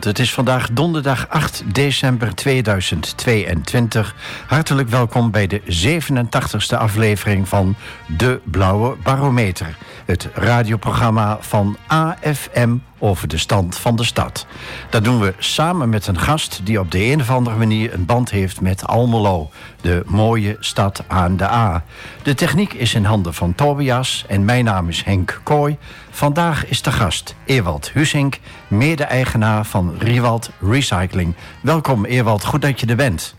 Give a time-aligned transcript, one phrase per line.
[0.00, 4.14] Het is vandaag donderdag 8 december 2022.
[4.46, 7.76] Hartelijk welkom bij de 87e aflevering van
[8.16, 9.76] De Blauwe Barometer.
[10.08, 14.46] Het radioprogramma van AFM over de stand van de stad.
[14.90, 18.06] Dat doen we samen met een gast die op de een of andere manier een
[18.06, 19.50] band heeft met Almelo,
[19.80, 21.84] de mooie stad aan de A.
[22.22, 25.76] De techniek is in handen van Tobias en mijn naam is Henk Kooi.
[26.10, 31.34] Vandaag is de gast Ewald Husink, mede-eigenaar van Riewald Recycling.
[31.60, 33.34] Welkom Ewald, goed dat je er bent.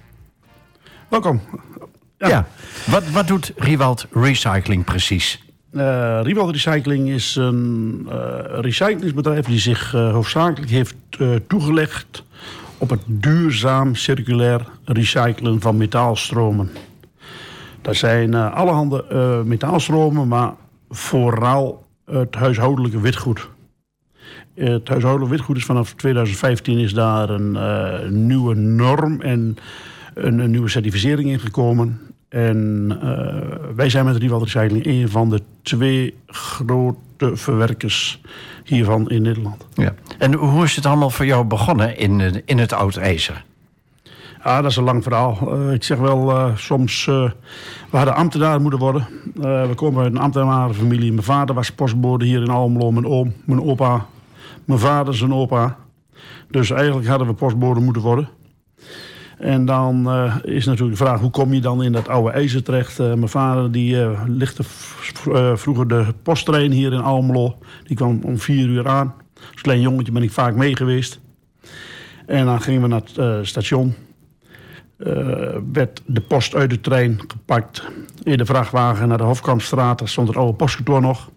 [1.07, 1.41] Welkom.
[2.17, 2.47] Ja,
[2.85, 5.47] Wat, wat doet Riewald Recycling precies?
[5.71, 8.13] Uh, Riewald Recycling is een uh,
[8.59, 10.95] recyclingsbedrijf die zich uh, hoofdzakelijk heeft
[11.47, 12.23] toegelegd
[12.77, 16.69] op het duurzaam circulair recyclen van metaalstromen.
[17.81, 20.53] Dat zijn allerhande metaalstromen, maar
[20.89, 23.49] vooral het huishoudelijke witgoed.
[24.55, 29.57] Het huishoudelijk witgoed is vanaf 2015 is daar een nieuwe norm en
[30.13, 32.08] een, een nieuwe certificering ingekomen.
[32.29, 38.21] En uh, wij zijn met Rival Recycling een van de twee grote verwerkers
[38.63, 39.65] hiervan in Nederland.
[39.73, 39.93] Ja.
[40.17, 43.45] En hoe is het allemaal voor jou begonnen in, in het oud ijzer?
[44.43, 45.37] Ja, dat is een lang verhaal.
[45.43, 47.05] Uh, ik zeg wel, uh, soms...
[47.05, 47.31] we
[47.89, 49.07] hadden ambtenaar moeten worden.
[49.33, 51.11] we komen uit een ambtenarenfamilie.
[51.11, 52.91] Mijn vader was postbode hier in Almelo.
[52.91, 54.05] Mijn oom, mijn opa.
[54.65, 55.77] Mijn vader, zijn opa.
[56.49, 58.29] Dus eigenlijk hadden we postbode moeten worden.
[59.39, 62.63] En dan uh, is natuurlijk de vraag, hoe kom je dan in dat oude ijzer
[62.63, 62.99] terecht?
[62.99, 64.63] Uh, mijn vader die uh, lichtte
[65.55, 67.57] vroeger de posttrein hier in Almelo.
[67.83, 69.13] Die kwam om vier uur aan.
[69.51, 71.19] Als klein jongetje ben ik vaak mee geweest.
[72.25, 73.95] En dan gingen we naar het station.
[75.73, 77.83] werd de post uit de trein gepakt.
[78.23, 79.99] In de vrachtwagen naar de Hofkampstraat.
[79.99, 81.31] Daar stond het oude postkantoor nog.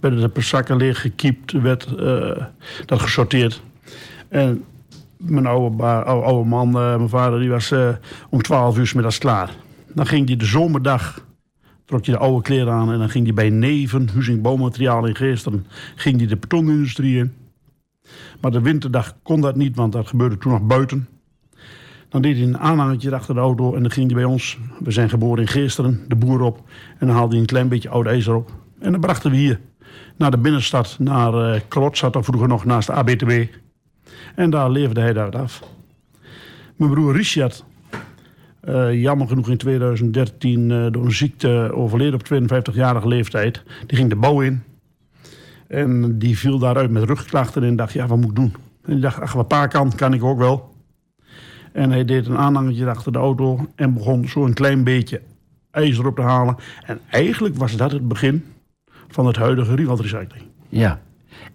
[0.00, 1.52] Werden de zakken leeg gekiept.
[1.52, 1.88] Werd
[2.86, 3.62] dat gesorteerd.
[4.28, 4.64] En
[5.16, 7.88] mijn oude, oude, oude man, uh, mijn vader, die was uh,
[8.30, 9.50] om 12 uur middags klaar.
[9.94, 11.24] Dan ging hij de zomerdag,
[11.84, 15.16] trok hij de oude kleren aan en dan ging hij bij Neven, Huzing Bouwmateriaal in
[15.16, 17.34] Geesteren, ging hij de betonindustrie in.
[18.40, 21.08] Maar de winterdag kon dat niet, want dat gebeurde toen nog buiten.
[22.08, 24.90] Dan deed hij een aanhangertje achter de auto en dan ging hij bij ons, we
[24.90, 26.62] zijn geboren in Geesteren, de boer op.
[26.98, 28.50] En dan haalde hij een klein beetje oud ijzer op.
[28.78, 29.60] En dan brachten we hier
[30.16, 33.46] naar de binnenstad, naar uh, Klot, zat er vroeger nog naast de ABTB.
[34.36, 35.62] En daar leefde hij daar af.
[36.76, 37.64] Mijn broer Richard,
[38.64, 42.24] uh, jammer genoeg in 2013 uh, door een ziekte overleden op
[42.72, 43.62] 52-jarige leeftijd.
[43.86, 44.62] Die ging de bouw in.
[45.68, 48.54] En die viel daaruit met rugklachten en dacht, ja, wat moet ik doen?
[48.84, 50.74] En die dacht, ach, wat pa kan, kan ik ook wel.
[51.72, 55.20] En hij deed een aanhangertje achter de auto en begon zo een klein beetje
[55.70, 56.56] ijzer op te halen.
[56.84, 58.44] En eigenlijk was dat het begin
[59.08, 60.44] van het huidige Riewald Recycling.
[60.68, 61.00] Ja,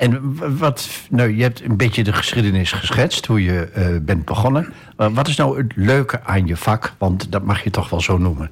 [0.01, 4.73] en wat, nou, je hebt een beetje de geschiedenis geschetst, hoe je uh, bent begonnen.
[4.95, 6.93] Wat is nou het leuke aan je vak?
[6.97, 8.49] Want dat mag je toch wel zo noemen.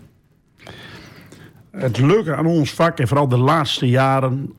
[1.71, 4.53] Het leuke aan ons vak, en vooral de laatste jaren,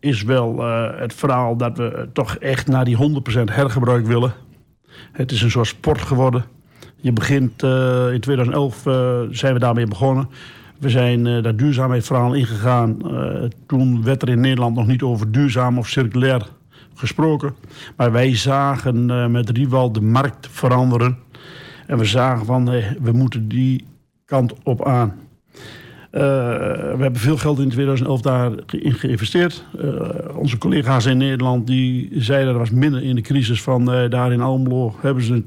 [0.00, 3.00] is wel uh, het verhaal dat we toch echt naar die 100%
[3.44, 4.34] hergebruik willen.
[5.12, 6.44] Het is een soort sport geworden.
[6.96, 7.62] Je begint
[8.12, 8.82] in 2011
[9.30, 10.28] zijn we daarmee begonnen.
[10.78, 12.98] We zijn uh, dat duurzaamheidsverhaal ingegaan.
[13.04, 16.46] Uh, toen werd er in Nederland nog niet over duurzaam of circulair
[16.94, 17.54] gesproken.
[17.96, 21.18] Maar wij zagen uh, met Riewald de markt veranderen.
[21.86, 22.64] En we zagen van
[23.00, 23.86] we moeten die
[24.24, 25.14] kant op aan.
[26.10, 29.64] we hebben veel geld in 2011 daarin geïnvesteerd.
[30.34, 34.40] onze collega's in Nederland die zeiden dat was minder in de crisis van daar in
[34.40, 34.94] Almelo.
[35.00, 35.46] Hebben ze een,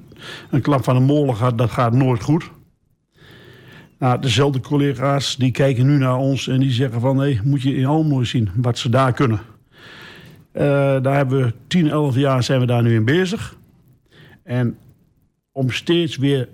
[0.50, 2.52] een klap van een molen gehad, dat gaat nooit goed.
[4.00, 7.18] Nou, dezelfde collega's die kijken nu naar ons en die zeggen van...
[7.18, 9.40] hé, moet je in Almelo zien wat ze daar kunnen.
[10.54, 10.62] Uh,
[11.02, 13.58] daar hebben we 10, 11 jaar zijn we daar nu in bezig.
[14.44, 14.78] En
[15.52, 16.50] om steeds weer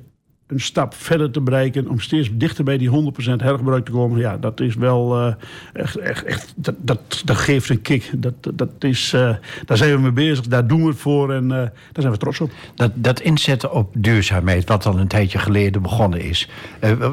[0.48, 2.92] een stap verder te bereiken, om steeds dichter bij die 100%
[3.36, 5.34] hergebruik te komen, ja, dat is wel uh,
[5.74, 8.12] echt, echt, echt dat, dat, dat, geeft een kick.
[8.18, 11.44] Dat, dat is, uh, daar zijn we mee bezig, daar doen we het voor en
[11.44, 12.52] uh, daar zijn we trots op.
[12.76, 16.50] Dat, dat inzetten op duurzaamheid, wat al een tijdje geleden begonnen is,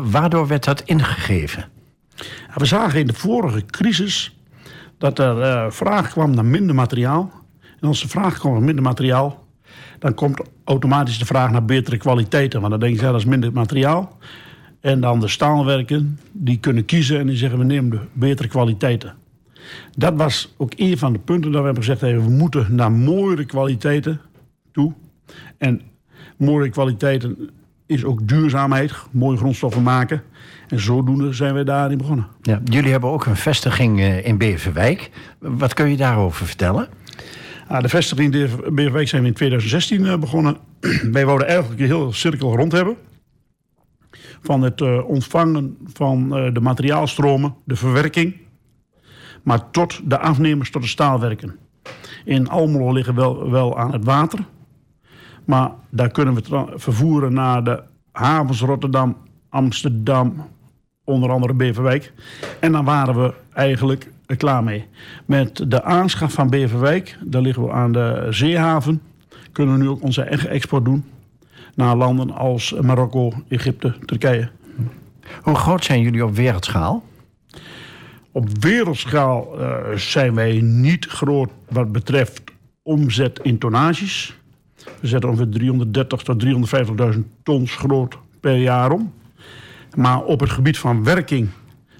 [0.04, 1.64] waardoor werd dat ingegeven?
[2.16, 4.36] Ja, we zagen in de vorige crisis
[4.98, 7.32] dat er vraag kwam naar minder materiaal.
[7.80, 9.41] En als vraag kwam naar minder materiaal,
[10.02, 12.60] dan komt automatisch de vraag naar betere kwaliteiten.
[12.60, 14.18] Want dan denk je, ja, dat minder materiaal.
[14.80, 19.14] En dan de staalwerken, die kunnen kiezen en die zeggen, we nemen de betere kwaliteiten.
[19.96, 23.44] Dat was ook een van de punten dat we hebben gezegd, we moeten naar mooiere
[23.44, 24.20] kwaliteiten
[24.72, 24.92] toe.
[25.58, 25.80] En
[26.36, 27.50] mooie kwaliteiten
[27.86, 30.22] is ook duurzaamheid, mooie grondstoffen maken.
[30.68, 32.26] En zodoende zijn we daarin begonnen.
[32.42, 35.10] Ja, jullie hebben ook een vestiging eh, in Beverwijk.
[35.38, 36.88] Wat kun je daarover vertellen?
[37.80, 40.56] De vestiging in Beverwijk zijn we in 2016 begonnen.
[41.12, 42.96] Wij wouden eigenlijk een heel cirkel rond hebben.
[44.42, 48.36] Van het ontvangen van de materiaalstromen, de verwerking...
[49.42, 51.56] maar tot de afnemers tot de staalwerken.
[52.24, 54.38] In Almelo liggen wel, wel aan het water...
[55.44, 57.82] Maar daar kunnen we vervoeren naar de
[58.12, 59.16] havens Rotterdam,
[59.48, 60.48] Amsterdam,
[61.04, 62.12] onder andere Beverwijk.
[62.60, 64.86] En dan waren we eigenlijk klaar mee.
[65.24, 69.02] Met de aanschaf van Beverwijk, daar liggen we aan de zeehaven,
[69.52, 71.04] kunnen we nu ook onze eigen export doen
[71.74, 74.50] naar landen als Marokko, Egypte, Turkije.
[75.42, 77.04] Hoe groot zijn jullie op wereldschaal?
[78.32, 82.42] Op wereldschaal uh, zijn wij niet groot wat betreft
[82.82, 84.36] omzet in tonnages.
[85.00, 86.44] We zetten ongeveer 330.000 tot
[87.14, 89.12] 350.000 tons groot per jaar om.
[89.96, 91.48] Maar op het gebied van werking,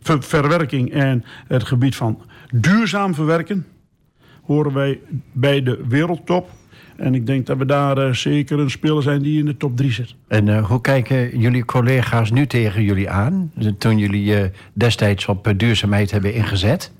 [0.02, 2.22] ver, verwerking en het gebied van
[2.52, 3.66] duurzaam verwerken...
[4.42, 5.00] horen wij
[5.32, 6.50] bij de wereldtop.
[6.96, 9.76] En ik denk dat we daar uh, zeker een speler zijn die in de top
[9.76, 10.14] 3 zit.
[10.28, 13.52] En uh, hoe kijken jullie collega's nu tegen jullie aan?
[13.78, 16.92] Toen jullie uh, destijds op duurzaamheid hebben ingezet?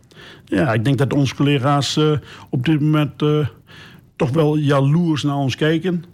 [0.45, 2.01] Ja, ik denk dat onze collega's
[2.51, 3.19] op dit moment
[4.17, 6.05] toch wel jaloers naar ons kijken.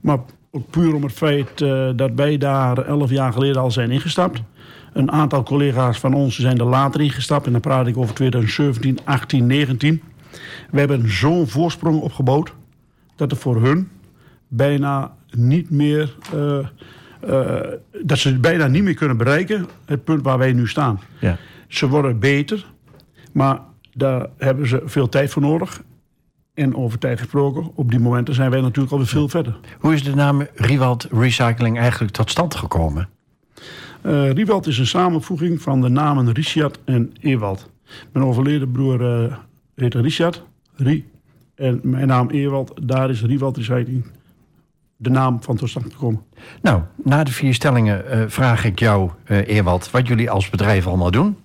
[0.00, 0.18] Maar
[0.50, 1.58] ook puur om het feit
[1.96, 4.42] dat wij daar elf jaar geleden al zijn ingestapt.
[4.92, 7.46] Een aantal collega's van ons zijn er later ingestapt.
[7.46, 10.02] En dan praat ik over 2017, 18, 19.
[10.70, 12.52] We hebben zo'n voorsprong opgebouwd...
[13.16, 13.88] dat er voor hun
[14.48, 16.14] bijna niet meer...
[16.34, 16.58] Uh,
[17.28, 17.60] uh,
[18.02, 19.66] dat ze bijna niet meer kunnen bereiken...
[19.84, 21.00] het punt waar wij nu staan.
[21.20, 21.36] Ja.
[21.68, 22.66] Ze worden beter,
[23.32, 23.60] maar
[23.94, 25.82] daar hebben ze veel tijd voor nodig.
[26.54, 29.58] En over tijd gesproken, op die momenten zijn wij natuurlijk alweer veel verder.
[29.78, 33.08] Hoe is de naam Riewald Recycling eigenlijk tot stand gekomen?
[34.06, 37.70] Uh, Riewald is een samenvoeging van de namen Richard en Ewald.
[38.12, 39.36] Mijn overleden broer uh,
[39.74, 40.42] heet Richard,
[40.76, 41.08] Rie.
[41.54, 44.04] En mijn naam Ewald, daar is Riewald Recycling
[44.96, 46.22] de naam van tot stand gekomen.
[46.62, 51.10] Nou, na de vier stellingen uh, vraag ik jou, Ewald, wat jullie als bedrijf allemaal
[51.10, 51.36] doen.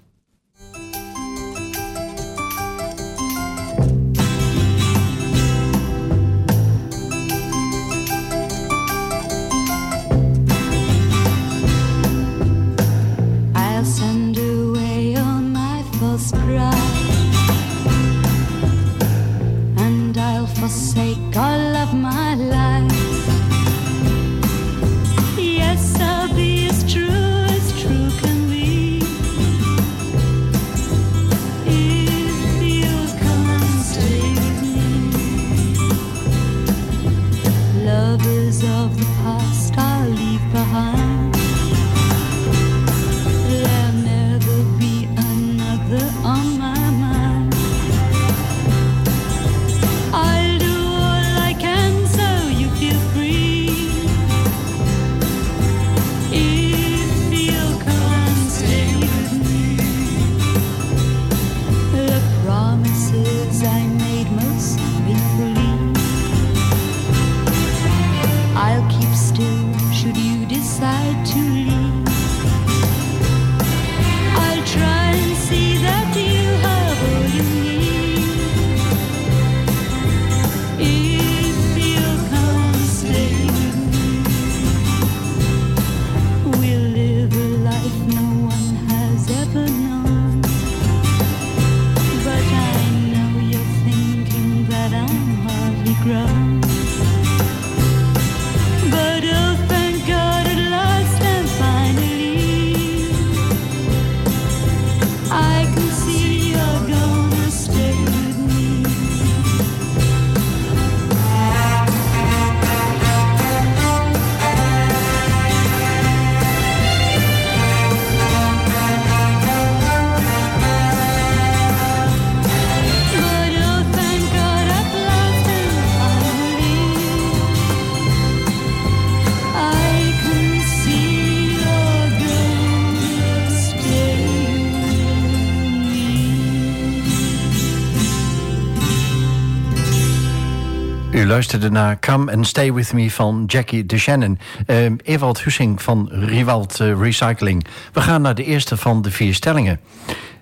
[141.36, 144.39] Luisterde naar Come and Stay With Me van Jackie DeShannon.
[144.68, 147.65] Uh, Ewald Hussing van Riewald uh, Recycling.
[147.94, 149.80] We gaan naar de eerste van de vier stellingen.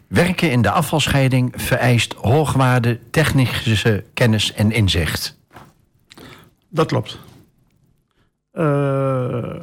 [0.07, 5.37] Werken in de afvalscheiding vereist hoogwaarde technische kennis en inzicht.
[6.69, 7.19] Dat klopt.
[8.53, 9.55] Uh,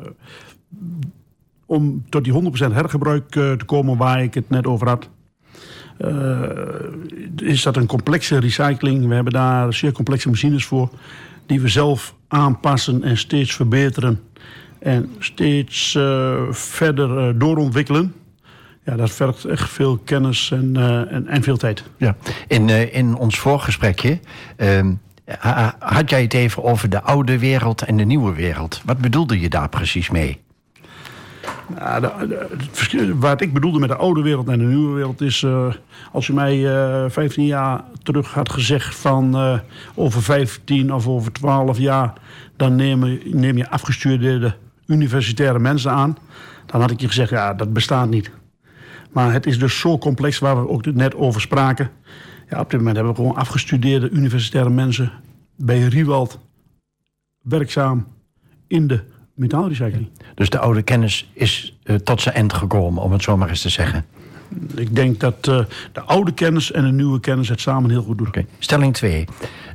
[1.67, 2.33] om tot die
[2.71, 5.09] 100% hergebruik te komen waar ik het net over had...
[7.37, 9.09] is dat een complexe recycling.
[9.09, 10.91] We hebben daar zeer complexe machines voor.
[11.47, 14.21] Die we zelf aanpassen en steeds verbeteren.
[14.79, 15.99] En steeds
[16.51, 18.15] verder doorontwikkelen.
[18.85, 20.77] Ja, dat vergt echt veel kennis en,
[21.11, 21.83] en, en, veel tijd.
[21.97, 22.17] Ja.
[22.47, 24.21] In, in ons voorgesprekje
[24.57, 24.93] ehm,
[25.79, 28.81] had jij het even over de oude wereld en de nieuwe wereld.
[28.85, 30.41] Wat bedoelde je daar precies mee?
[31.75, 35.43] Nou, de, wat ik bedoelde met de oude wereld en de nieuwe wereld is...
[35.43, 35.75] Uh,
[36.13, 39.59] als je mij uh, eh, 15 jaar terug had gezegd van uh,
[39.95, 42.13] over 15 of over 12 jaar...
[42.57, 44.55] dan neem, neem je afgestudeerde
[44.87, 46.17] universitaire mensen aan...
[46.67, 48.31] dan had ik je gezegd, ja, dat bestaat niet.
[49.13, 51.91] Maar het is dus zo complex waar we ook net over spraken.
[52.49, 55.13] Ja, op dit moment hebben we gewoon afgestudeerde universitaire mensen...
[55.57, 56.39] bij Riewald
[57.43, 58.07] werkzaam
[58.67, 59.01] in de
[59.41, 60.09] metaalrecycling.
[60.35, 63.63] Dus de oude kennis is uh, tot zijn eind gekomen, om het zo maar eens
[63.63, 64.05] te zeggen.
[64.75, 65.61] Ik denk dat uh,
[65.93, 68.27] de oude kennis en de nieuwe kennis het samen heel goed doen.
[68.27, 68.47] Okay.
[68.59, 69.25] Stelling 2.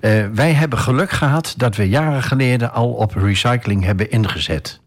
[0.01, 4.81] Uh, eh, wij hebben geluk gehad dat we jaren geleden al op recycling hebben ingezet.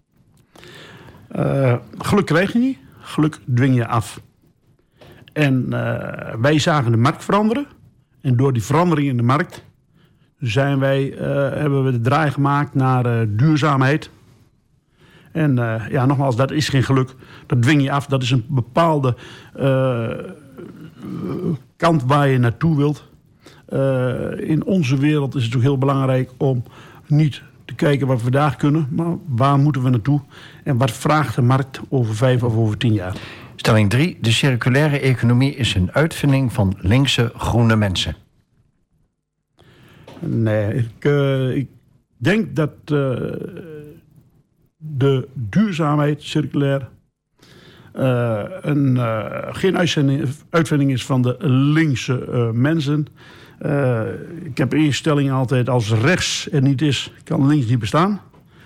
[1.98, 4.20] geluk krijg je niet, geluk dwing je af.
[5.32, 5.70] En
[6.40, 7.66] wij zagen de markt veranderen.
[8.20, 9.62] En door die verandering in de markt
[10.38, 11.14] zijn wij,
[11.54, 14.10] hebben we de draai gemaakt naar duurzaamheid
[15.38, 17.14] en uh, ja, nogmaals, dat is geen geluk.
[17.46, 18.06] Dat dwing je af.
[18.06, 19.16] Dat is een bepaalde
[19.56, 20.08] uh,
[21.76, 23.04] kant waar je naartoe wilt.
[23.72, 26.62] Uh, in onze wereld is het ook heel belangrijk om
[27.06, 30.20] niet te kijken wat we vandaag kunnen, maar waar moeten we naartoe
[30.64, 33.16] en wat vraagt de markt over vijf of over tien jaar.
[33.56, 34.18] Stelling 3.
[34.20, 38.16] De circulaire economie is een uitvinding van linkse groene mensen.
[40.20, 41.04] Nee, ik,
[41.54, 41.68] ik
[42.16, 42.72] denk dat
[44.78, 46.88] de duurzaamheid circulair
[47.96, 49.76] uh, een, uh, geen
[50.50, 53.06] uitvinding is van de linkse uh, mensen.
[54.42, 58.20] ik heb instelling altijd als rechts er niet is, kan links niet bestaan.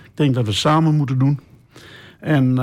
[0.04, 1.40] Ik denk dat we het samen moeten doen.
[2.20, 2.54] En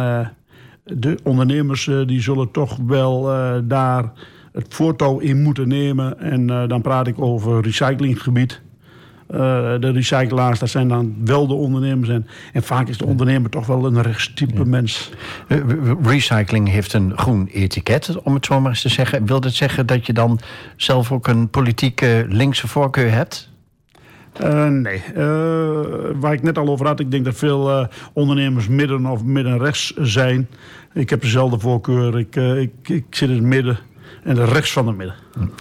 [0.84, 3.24] de ondernemers die zullen toch wel
[3.68, 4.12] daar
[4.52, 6.20] het voortouw in moeten nemen.
[6.20, 8.62] En dan praat ik over recyclinggebied.
[9.30, 9.38] Eh,
[9.80, 12.10] de recyclaars, dat zijn dan wel de ondernemers.
[12.10, 15.10] En, en vaak is de ondernemer toch wel een rechtstype mens.
[15.48, 15.58] Eh,
[16.04, 19.26] recycling heeft een groen etiket, om het zo maar eens te zeggen.
[19.26, 20.40] Wil dat zeggen dat je dan
[20.76, 23.50] zelf ook een politieke linkse voorkeur hebt?
[24.44, 25.02] Uh, nee.
[25.18, 25.24] Uh,
[26.16, 29.94] waar ik net al over had, ik denk dat veel uh, ondernemers midden of midden-rechts
[29.96, 30.50] zijn.
[30.94, 32.20] Ik heb dezelfde voorkeur.
[32.20, 33.80] Ik, ik, ik zit in het midden
[34.24, 35.16] en rechts van de midden.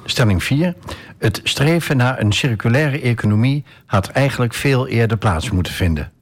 [0.04, 0.74] Stelling 4.
[1.18, 6.12] Het streven naar een circulaire economie had eigenlijk veel eerder plaats moeten vinden.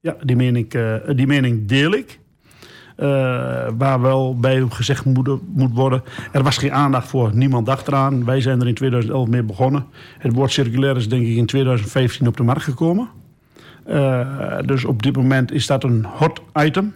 [0.00, 2.18] Ja, die mening, uh, die mening deel ik.
[2.96, 3.06] Uh,
[3.78, 6.02] waar wel bij gezegd moet, moet, worden.
[6.32, 8.24] Er was geen aandacht voor, niemand dacht eraan.
[8.24, 9.86] Wij zijn er in 2011 mee begonnen.
[10.18, 13.08] Het woord circulair is denk ik in 2015 op de markt gekomen.
[13.88, 16.94] Uh, dus op dit moment is dat een hot item.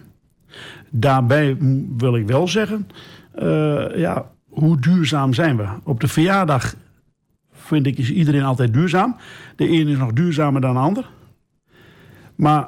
[0.89, 1.57] Daarbij
[1.97, 2.87] wil ik wel zeggen,
[3.95, 5.67] ja, hoe duurzaam zijn we?
[5.83, 6.75] Op de verjaardag
[7.51, 9.15] vind ik, is iedereen altijd duurzaam.
[9.55, 11.09] De ene is nog duurzamer dan de ander.
[12.35, 12.67] Maar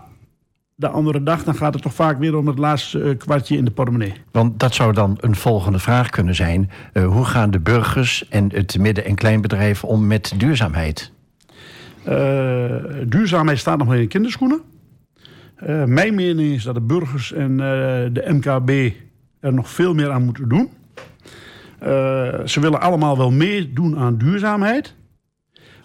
[0.76, 3.66] de andere dag dan gaat het toch vaak weer om het laatste eh, kwartje in
[3.66, 4.14] de portemonnee.
[4.32, 6.70] Want dat zou dan een volgende vraag kunnen zijn.
[6.94, 11.12] Uh, hoe gaan de burgers en het midden- en kleinbedrijf om met duurzaamheid?
[12.08, 12.76] Uh,
[13.06, 14.62] duurzaamheid staat nog in kinderschoenen.
[15.68, 17.58] Uh, mijn mening is dat de burgers en
[18.14, 18.94] de MKB
[19.42, 20.70] er nog veel meer aan moeten doen.
[21.84, 21.88] Uh,
[22.46, 24.96] ze willen allemaal wel meedoen aan duurzaamheid.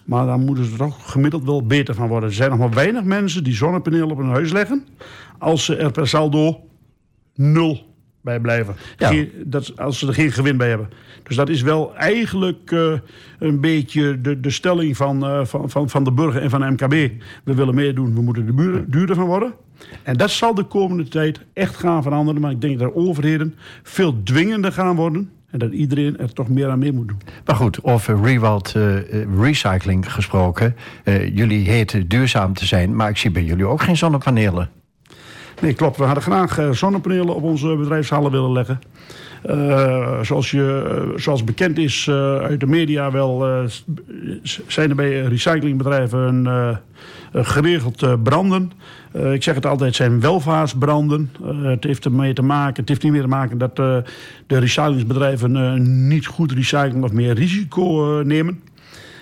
[0.05, 2.29] Maar dan moeten ze er toch gemiddeld wel beter van worden.
[2.29, 4.85] Er zijn nog maar weinig mensen die zonnepanelen op hun huis leggen.
[5.37, 6.59] Als ze er per saldo
[7.35, 8.75] nul bij blijven.
[8.97, 9.07] Ja.
[9.07, 10.89] Geen, dat, als ze er geen gewin bij hebben.
[11.23, 12.93] Dus dat is wel eigenlijk uh,
[13.39, 16.71] een beetje de, de stelling van, uh, van, van, van de burger en van de
[16.71, 17.21] MKB.
[17.43, 19.53] We willen meedoen, we moeten er duurder van worden.
[20.03, 22.41] En dat zal de komende tijd echt gaan veranderen.
[22.41, 25.31] Maar ik denk dat overheden veel dwingender gaan worden.
[25.51, 27.21] En dat iedereen er toch meer aan mee moet doen.
[27.45, 28.97] Maar goed, over Rewald uh,
[29.39, 30.75] Recycling gesproken.
[31.03, 34.69] Uh, jullie heten duurzaam te zijn, maar ik zie bij jullie ook geen zonnepanelen.
[35.61, 35.97] Nee, klopt.
[35.97, 38.79] We hadden graag zonnepanelen op onze bedrijfshallen willen leggen.
[39.45, 42.09] Uh, zoals, je, zoals bekend is
[42.41, 43.45] uit de media wel...
[44.67, 46.47] Zijn er bij recyclingbedrijven
[47.33, 48.71] geregeld branden.
[49.33, 51.31] ik zeg het altijd, zijn welvaartsbranden.
[51.63, 53.57] het heeft ermee te maken, het heeft niet meer te maken...
[53.57, 54.03] dat de
[54.47, 58.61] recyclingsbedrijven niet goed recyclen of meer risico nemen.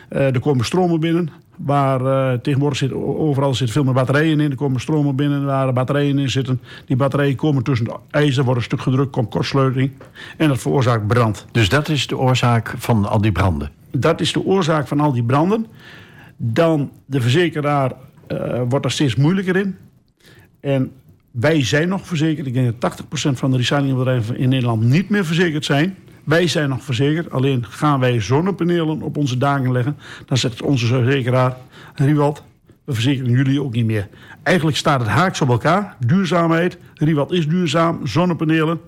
[0.09, 1.29] er komen stromen binnen.
[1.57, 4.49] Waar uh, tegenwoordig zit, overal zitten veel meer batterijen in.
[4.51, 6.61] Er komen stromen binnen waar batterijen in zitten.
[6.85, 9.91] Die batterijen komen tussen de ijzer, worden een stuk gedrukt, komt kortsluiting.
[10.37, 11.45] En dat veroorzaakt brand.
[11.51, 13.69] Dus dat is de oorzaak van al die branden?
[13.91, 15.67] Dat is de oorzaak van al die branden.
[16.37, 17.91] Dan de verzekeraar
[18.27, 19.75] uh, wordt er steeds moeilijker in.
[20.59, 20.91] En
[21.31, 22.47] wij zijn nog verzekerd.
[22.47, 25.95] Ik denk dat 80% van de recyclingbedrijven in Nederland niet meer verzekerd zijn.
[26.25, 27.31] Wij zijn nog verzekerd.
[27.31, 29.97] Alleen gaan wij zonnepanelen op onze daken leggen.
[30.25, 31.57] Dan zegt onze verzekeraar,
[31.95, 32.43] Riewald,
[32.83, 34.07] we verzekeren jullie ook niet meer.
[34.43, 35.95] Eigenlijk staat het haaks op elkaar.
[35.99, 36.77] Duurzaamheid.
[36.93, 38.07] Riewald is duurzaam.
[38.07, 38.79] Zonnepanelen.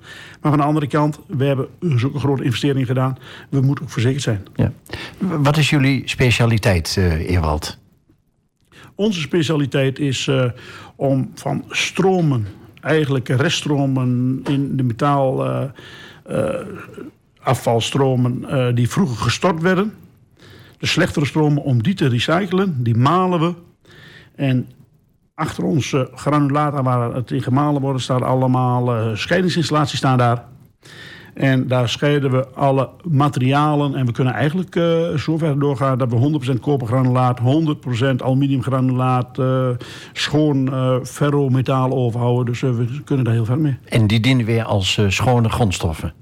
[0.42, 3.18] Maar van de andere kant, we hebben zulke grote investering gedaan.
[3.50, 4.46] We moeten ook verzekerd zijn.
[4.56, 4.72] Ja.
[5.18, 7.78] Wat is jullie specialiteit, uh, Ewald?
[8.96, 10.44] Onze specialiteit is uh,
[10.96, 12.48] om van stromen,
[12.82, 15.46] eigenlijk reststromen in de metaal...
[15.46, 15.64] Uh,
[17.48, 19.94] afvalstromen uh, die vroeger gestort werden.
[20.78, 23.54] De slechtere stromen, om die te recyclen, die malen we.
[24.36, 24.70] En
[25.36, 30.44] achter onze granulaten waar het in gemalen wordt, staan allemaal uh, scheidingsinstallaties staan daar.
[31.34, 33.96] En daar scheiden we alle materialen.
[33.96, 37.44] En we kunnen eigenlijk uh, zover doorgaan dat we 100% kopergranulaat, 100%
[38.18, 39.70] aluminiumgranulaat, uh,
[40.14, 42.46] schoon uh, ferrometaal overhouden.
[42.46, 43.78] Dus we kunnen daar heel ver mee.
[43.86, 46.14] En die dienen weer als schone grondstoffen?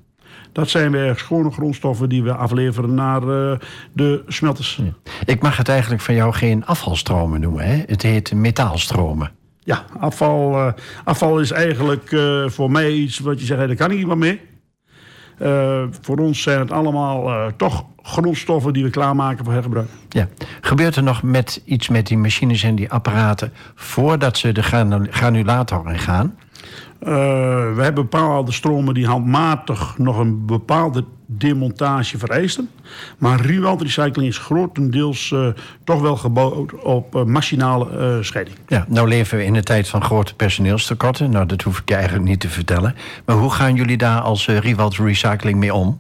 [0.56, 3.58] Dat zijn weer schone grondstoffen die we afleveren naar uh,
[3.94, 4.82] de smelters.
[5.26, 7.66] Ik mag het eigenlijk van jou geen afvalstromen noemen.
[7.66, 7.84] Hè?
[7.88, 9.32] Het heet metaalstromen.
[9.60, 13.92] Ja, afval, uh, afval is eigenlijk uh, voor mij iets wat je zegt, daar kan
[13.92, 14.42] ik niet mee.
[16.02, 19.90] voor ons zijn het allemaal toch grondstoffen die we klaarmaken voor hergebruik.
[20.10, 20.28] Ja.
[20.62, 24.64] Gebeurt er nog met iets met die machines en die apparaten voordat ze de
[25.10, 26.36] granulator in gaan?
[27.04, 27.10] Uh,
[27.76, 32.70] we hebben bepaalde stromen die handmatig nog een bepaalde demontage vereisten.
[33.18, 35.48] Maar Riewald Recycling is grotendeels uh,
[35.84, 38.58] toch wel gebouwd op uh, machinale scheiding.
[38.68, 41.30] Ja, nou leven we in een tijd van grote personeelstekorten.
[41.30, 42.96] Nou, dat hoef ik je eigenlijk niet te vertellen.
[43.26, 46.00] Maar hoe gaan jullie daar als Riewald Recycling mee om?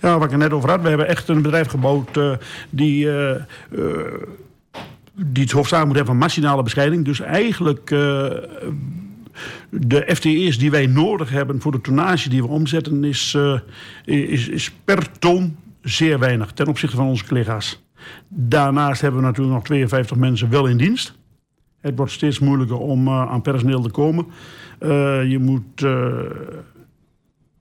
[0.00, 0.82] Ja, wat ik er net over had.
[0.82, 2.20] We hebben echt een bedrijf gebouwd
[2.70, 3.08] die
[5.16, 7.04] die het hoofdzaak moet hebben van machinale bescheiding.
[7.04, 7.94] Dus eigenlijk
[9.70, 13.58] de FTE's die wij nodig hebben voor de tonnage die we omzetten, is, uh,
[14.04, 17.82] is, is per ton zeer weinig ten opzichte van onze collega's.
[18.28, 21.14] Daarnaast hebben we natuurlijk nog 52 mensen wel in dienst.
[21.80, 24.26] Het wordt steeds moeilijker om uh, aan personeel te komen.
[24.80, 25.80] Uh, je moet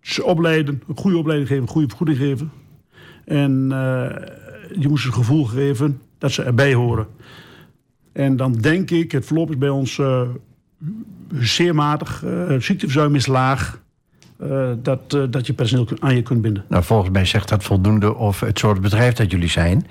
[0.02, 2.52] ze opleiden, een goede opleiding geven, goede vergoeding geven.
[3.26, 3.68] En
[4.80, 7.08] je moet ze het gevoel geven dat ze erbij horen.
[8.12, 10.00] En dan denk ik, het verloop is bij ons
[11.39, 12.24] zeer matig.
[12.26, 13.82] Uh, ziekteverzuim is laag.
[14.43, 16.63] Uh, dat, uh, dat je personeel aan je kunt binden.
[16.69, 19.88] Nou, volgens mij zegt dat voldoende of het soort bedrijf dat jullie zijn.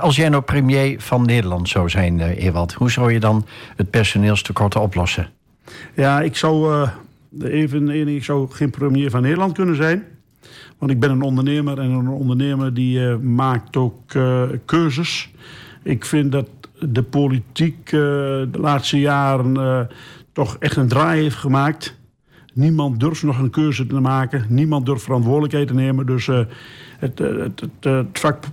[0.00, 2.72] Als jij nou premier van Nederland zou zijn, uh, Ewald...
[2.72, 3.46] hoe zou je dan
[3.76, 5.28] het personeelstekort oplossen?
[5.94, 6.86] Ja, ik zou,
[7.42, 10.04] even, ik zou geen premier van Nederland kunnen zijn.
[10.78, 14.00] Want ik ben een ondernemer en een ondernemer die maakt ook
[14.64, 15.30] keuzes.
[15.82, 16.48] Ik vind dat
[16.80, 19.88] de politiek de laatste jaren
[20.36, 21.96] toch echt een draai heeft gemaakt.
[22.54, 24.46] Niemand durft nog een keuze te maken.
[24.48, 26.06] Niemand durft verantwoordelijkheid te nemen.
[26.06, 26.38] Dus uh,
[26.98, 28.44] het, het, het, het, vak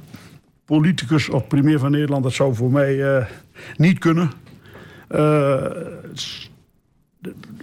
[0.66, 2.24] politicus of premier van Nederland...
[2.24, 3.28] dat zou voor mij
[3.78, 4.32] niet kunnen.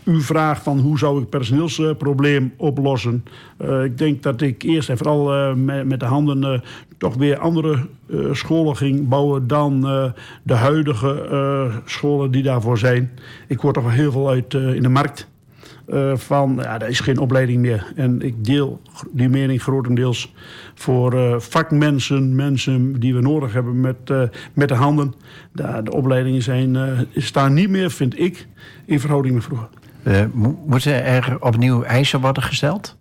[0.05, 3.25] Uw vraag van hoe zou ik personeelsprobleem oplossen.
[3.62, 6.61] Uh, ik denk dat ik eerst en vooral uh, met, de handen uh,
[6.99, 7.87] toch weer andere
[8.33, 9.81] scholen ging bouwen dan
[10.42, 13.11] de huidige scholen die daarvoor zijn.
[13.49, 15.29] Ik hoor toch wel heel veel uit in de markt.
[16.14, 17.92] van ja, er is geen opleiding meer.
[17.96, 18.81] En ik deel
[19.12, 20.33] die mening grotendeels
[20.80, 24.12] voor vakmensen, mensen die we nodig hebben met,
[24.52, 25.14] met de handen.
[25.52, 26.76] De, de opleidingen zijn,
[27.14, 28.46] staan niet meer, vind ik,
[28.84, 29.68] in verhouding met vroeger.
[30.66, 32.98] Moeten er opnieuw eisen worden gesteld?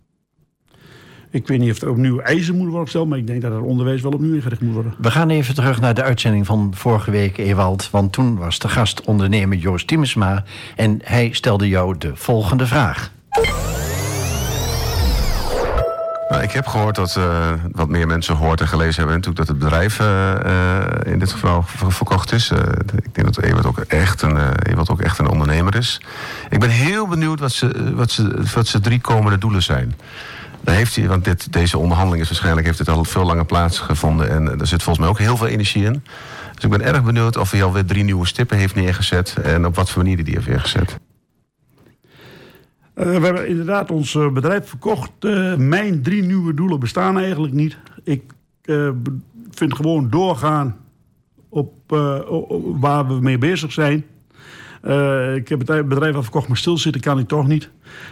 [1.32, 3.62] Ik weet niet of er opnieuw eisen moeten worden gesteld, maar ik denk dat het
[3.62, 4.94] onderwijs wel opnieuw ingericht moet worden.
[4.98, 7.90] We gaan even terug naar de uitzending van vorige week, Ewald.
[7.90, 10.44] Want toen was de gast ondernemer Joost Timmersma
[10.76, 13.12] en hij stelde jou de volgende vraag.
[16.30, 19.16] Nou, ik heb gehoord dat uh, wat meer mensen gehoord en gelezen hebben...
[19.16, 22.52] natuurlijk dat het bedrijf uh, uh, in dit geval verkocht is.
[23.04, 24.38] ik denk dat Ewart ook, echt een,
[24.90, 26.02] ook echt een ondernemer is.
[26.50, 29.96] Ik ben heel benieuwd wat ze, wat ze, wat ze drie komende doelen zijn.
[30.62, 34.30] Daar heeft hij, want dit, deze onderhandeling is waarschijnlijk heeft dit al veel langer plaatsgevonden...
[34.30, 36.04] en er zit volgens mij ook heel veel energie in.
[36.54, 39.36] Dus ik ben erg benieuwd of hij alweer drie nieuwe stippen heeft neergezet...
[39.44, 41.00] en op wat voor manier die heeft neergezet.
[43.00, 45.12] Uh, we hebben inderdaad ons uh, bedrijf verkocht.
[45.20, 47.78] Uh, mijn drie nieuwe doelen bestaan eigenlijk niet.
[48.04, 48.24] Ik
[49.52, 50.76] vind gewoon doorgaan
[51.50, 51.74] op,
[52.80, 54.06] waar we mee bezig zijn.
[55.36, 57.70] ik heb het bedrijf al verkocht, maar stilzitten kan ik toch niet.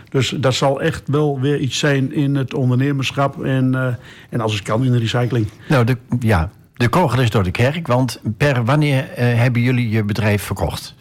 [0.10, 3.98] Dus dat zal echt wel weer iets zijn in het ondernemerschap en,
[4.30, 5.48] en als het kan in de recycling.
[5.70, 10.04] Nou, de, ja, de kogel is door de kerk, want per wanneer hebben jullie je
[10.04, 10.96] bedrijf verkocht?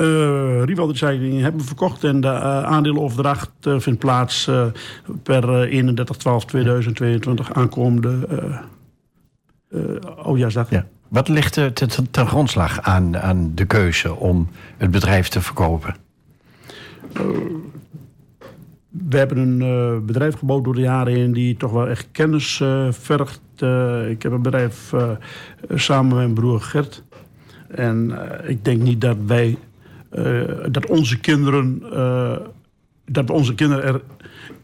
[0.00, 4.50] Uh, Recycling hebben we verkocht en de uh, aandelenoverdracht uh, vindt plaats
[5.22, 8.28] per 31-12-2022 aankomende
[10.16, 10.70] oudjaarsdag.
[10.70, 10.86] Ja.
[11.08, 11.72] Wat ligt er
[12.10, 15.96] ten grondslag aan, aan de keuze om het bedrijf te verkopen?
[18.88, 23.40] we hebben een bedrijf gebouwd door de jaren heen die toch wel echt kennis vergt.
[24.08, 24.92] ik heb een bedrijf
[25.74, 27.04] samen met mijn broer Gert.
[27.68, 29.58] En ik denk niet dat wij
[30.70, 32.36] dat onze kinderen, uh,
[33.04, 34.00] dat we onze kinderen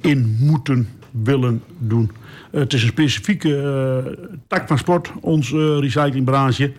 [0.00, 2.10] erin moeten willen doen.
[2.52, 6.72] Uh, het is een specifieke tak van sport, onze recyclingbranche.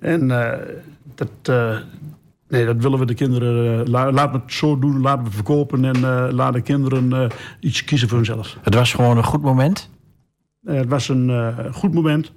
[0.00, 0.28] En
[1.14, 1.52] dat,
[2.48, 3.90] nee, dat willen we de kinderen.
[3.90, 6.00] La, laten we het zo doen, laten we verkopen en
[6.34, 8.56] laten de kinderen iets kiezen voor hunzelf.
[8.62, 9.90] Het was gewoon een goed moment?
[10.64, 12.32] het was een goed moment.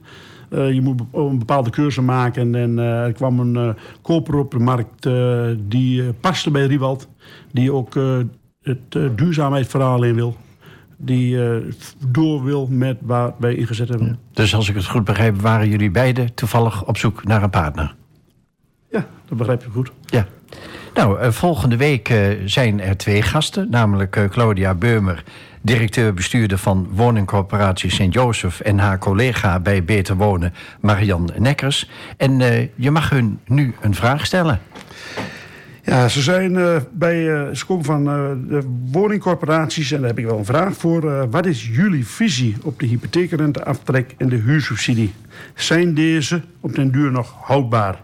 [0.54, 2.56] Uh, je moet een bepaalde keuze maken.
[2.56, 5.08] En uh, er kwam een uh, koper op de markt
[5.70, 7.08] die paste bij Riewald.
[7.52, 7.94] Die ook
[8.62, 10.36] het duurzaamheidsverhaal in wil.
[10.98, 11.38] Die
[12.08, 14.20] door wil met waar wij ingezet hebben.
[14.34, 17.96] Dus als ik het goed begrijp, waren jullie beiden toevallig op zoek naar een partner?
[18.92, 19.92] Ja, dat begrijp je goed.
[20.06, 20.28] Ja.
[20.94, 22.14] Nou, volgende week
[22.46, 25.24] zijn er twee gasten, namelijk Claudia Beumer
[25.62, 28.60] directeur-bestuurder van woningcorporatie Sint-Joseph...
[28.60, 31.90] en haar collega bij Beter Wonen, Marian Nekkers.
[32.18, 34.60] En uh, je mag hun nu een vraag stellen.
[35.84, 38.04] Ja, ze zijn uh, bij uh, komen van
[38.48, 41.30] de woningcorporaties en daar heb ik wel een vraag voor.
[41.30, 45.14] wat is jullie visie op de hypotheekrenteaftrek en de huursubsidie?
[45.56, 48.02] Zijn deze op den duur nog houdbaar?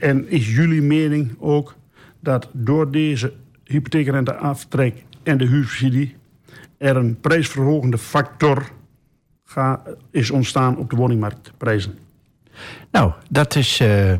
[0.00, 1.74] en is jullie mening ook
[2.20, 3.32] dat door deze
[3.64, 6.16] hypotheekrenteaftrek en de huursubsidie
[6.78, 8.70] er een prijsverhogende factor
[9.44, 11.98] ga, is ontstaan op de woningmarktprijzen.
[12.90, 13.80] Nou, dat is.
[13.80, 14.12] Uh,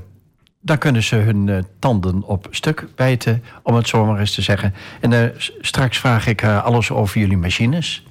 [0.63, 4.43] daar kunnen ze hun uh, tanden op stuk bijten, om het zo maar eens te
[4.43, 4.75] zeggen.
[5.01, 5.25] En uh,
[5.61, 8.05] straks vraag ik alles over jullie machines.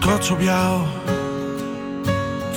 [0.00, 0.86] Trots op jou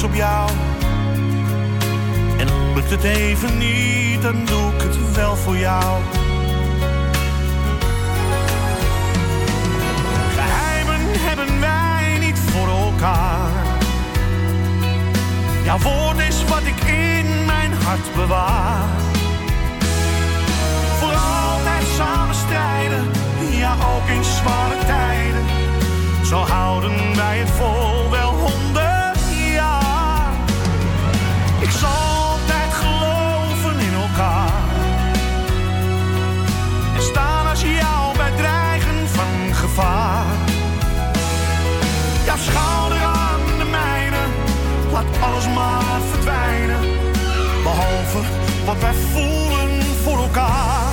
[0.00, 0.50] Op jou.
[2.38, 6.00] En lukt het even niet, dan doe ik het wel voor jou.
[10.34, 13.50] Geheimen hebben wij niet voor elkaar.
[15.64, 18.88] Jouw woord is wat ik in mijn hart bewaar.
[20.98, 23.04] Voor altijd samen strijden,
[23.50, 25.44] ja ook in zware tijden.
[26.24, 28.31] Zo houden wij het vol wel
[31.70, 34.52] zal altijd geloven in elkaar.
[36.94, 40.24] En staan als jou bij dreigen van gevaar.
[42.24, 44.22] Jouw schouder aan de mijne,
[44.92, 46.80] laat alles maar verdwijnen.
[47.62, 48.18] Behalve
[48.64, 50.92] wat wij voelen voor elkaar.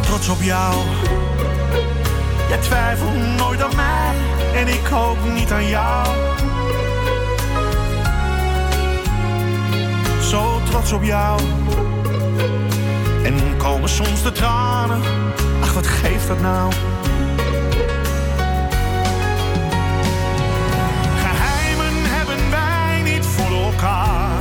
[0.00, 0.74] Trots op jou,
[2.48, 6.06] jij twijfelt nooit aan mij en ik hoop niet aan jou.
[10.20, 11.40] Zo trots op jou.
[13.24, 15.00] En komen soms de tranen,
[15.60, 16.72] ach wat geeft dat nou?
[21.24, 24.40] Geheimen hebben wij niet voor elkaar.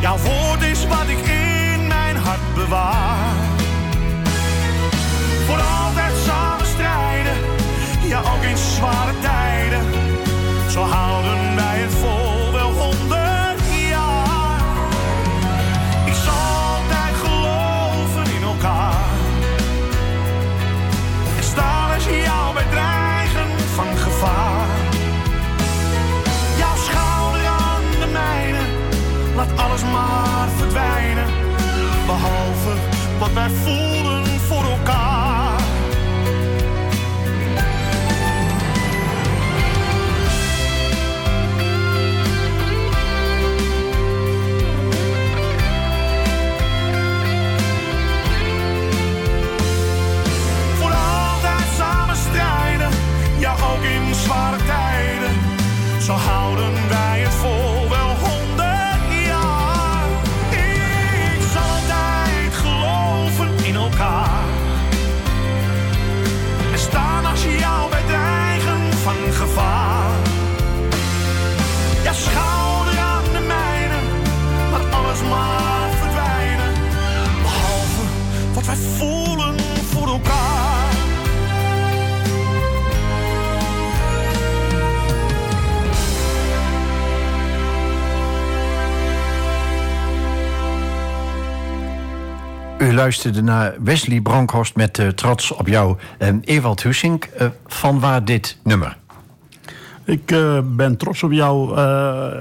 [0.00, 3.29] Jouw woord is wat ik in mijn hart bewaar.
[8.20, 9.84] ook in zware tijden.
[10.68, 14.60] Zo houden wij het vol wel honderd jaar.
[16.04, 19.08] Ik zal altijd geloven in elkaar.
[21.36, 24.66] En staan als je jou dreigen van gevaar.
[26.58, 28.62] Jouw schouder aan de mijne,
[29.36, 31.26] laat alles maar verdwijnen.
[32.06, 32.74] Behalve
[33.18, 35.19] wat wij voelen voor elkaar.
[93.00, 95.96] Luisterde naar Wesley Bronkhorst met eh, Trots op jou.
[96.18, 98.96] En Ewald Hussink, eh, van waar dit nummer?
[100.04, 101.70] Ik eh, ben trots op jou.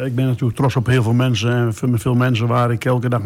[0.06, 1.52] Ik ben natuurlijk trots op heel veel mensen.
[1.52, 3.22] En veel- mensen waar ik elke dag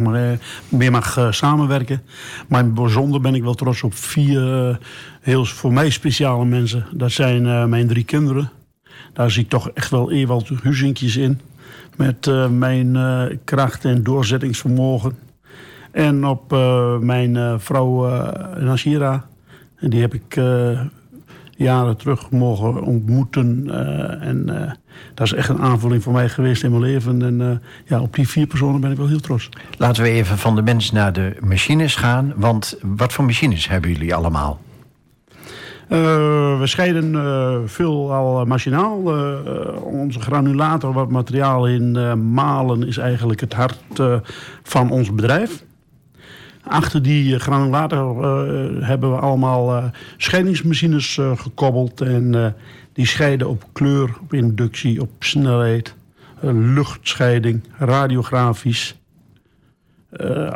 [0.69, 2.01] mee mag samenwerken.
[2.47, 4.79] Maar in bijzonder ben ik wel trots op vier
[5.21, 6.85] heel voor mij speciale mensen.
[6.91, 8.49] Dat zijn mijn drie kinderen.
[9.13, 11.39] Daar zie ik toch echt wel Ewald Huzinkjes in.
[11.95, 12.97] Met mijn
[13.43, 15.23] kracht en doorzettingsvermogen.
[15.93, 19.25] En op eh, mijn eh, vrouw eh Nasira.
[19.75, 20.41] En die heb ik
[21.55, 23.69] jaren terug mogen ontmoeten.
[24.21, 24.45] en
[25.13, 27.21] dat is echt een aanvulling voor mij geweest in mijn leven.
[27.21, 29.49] En ja, op die vier personen ben ik wel heel trots.
[29.77, 32.33] Laten we even van de mens naar de machines gaan.
[32.35, 34.59] Want wat voor machines hebben jullie allemaal?
[35.87, 38.97] We scheiden eh, veel al machinaal.
[39.81, 41.91] Onze granulator, wat materiaal in
[42.33, 43.79] malen, is eigenlijk het hart
[44.63, 45.63] van ons bedrijf.
[46.63, 49.83] Achter die eh, granulator eh, hebben we allemaal eh,
[50.17, 52.01] scheidingsmachines eh, gekoppeld.
[52.01, 52.55] En
[52.93, 55.95] die scheiden op kleur, op inductie, op snelheid,
[56.51, 58.95] luchtscheiding, radiografisch.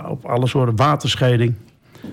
[0.10, 1.54] op alle soorten waterscheiding.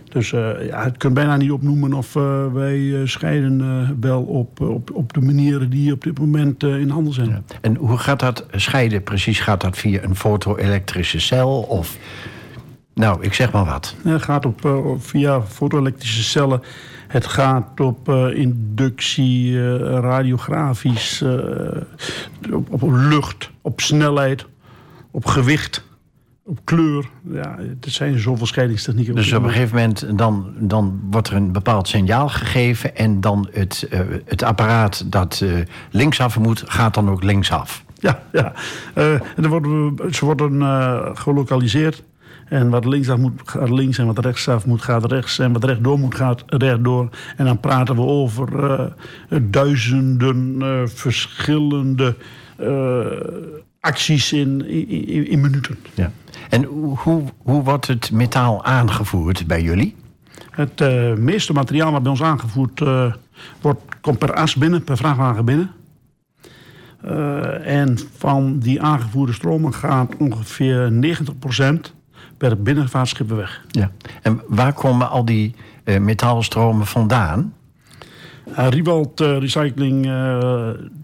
[0.09, 2.12] Dus ja, het kunt bijna niet opnoemen of
[2.52, 7.44] wij scheiden wel op, op, op de manieren die op dit moment in handel zijn.
[7.61, 9.40] En hoe gaat dat scheiden precies?
[9.40, 11.61] Gaat dat via een foto-elektrische cel?
[11.61, 11.98] Of,
[12.94, 13.94] nou, ik zeg maar wat.
[14.02, 16.62] Het gaat op, eh, op- via fotoelektrische cellen.
[17.09, 21.24] Het gaat op eh, inductie, eh, radiografisch,
[22.52, 24.46] op, op lucht, op snelheid,
[25.11, 25.85] op gewicht,
[26.44, 27.04] op kleur.
[27.30, 29.14] Ja, er zijn zoveel scheidingstechnieken.
[29.14, 32.96] Dus op een gegeven moment dan, dan wordt er een bepaald signaal gegeven...
[32.96, 33.88] en dan het,
[34.24, 35.44] het apparaat dat
[35.90, 37.85] linksaf moet, gaat dan ook linksaf.
[38.04, 38.52] Ja, ja.
[38.94, 42.02] En dan worden, ze worden eh, gelokaliseerd.
[42.44, 43.98] En wat linksaf moet, gaat links.
[43.98, 45.38] En wat rechtsaf moet, gaat rechts.
[45.38, 47.09] En wat rechtdoor moet, gaat rechtdoor.
[47.37, 52.16] En dan praten we over eh, duizenden eh, verschillende
[52.57, 53.07] eh,
[53.80, 55.78] acties in, in, in minuten.
[55.94, 56.11] Ja.
[56.50, 59.94] En hoe, hoe, wordt het metaal aangevoerd bij jullie?
[60.50, 60.80] Het
[61.18, 62.83] meeste materiaal wat bij ons aangevoerd
[63.61, 65.70] wordt, komt per as binnen, per vrachtwagen binnen.
[67.62, 71.94] En van die aangevoerde stromen gaat ongeveer 90%
[72.48, 73.64] per binnenvaartschip weg.
[73.68, 73.90] Ja.
[74.22, 75.54] En waar komen al die
[75.85, 77.54] eh, metaalstromen vandaan?
[78.48, 80.02] Uh, Riewald Recycling,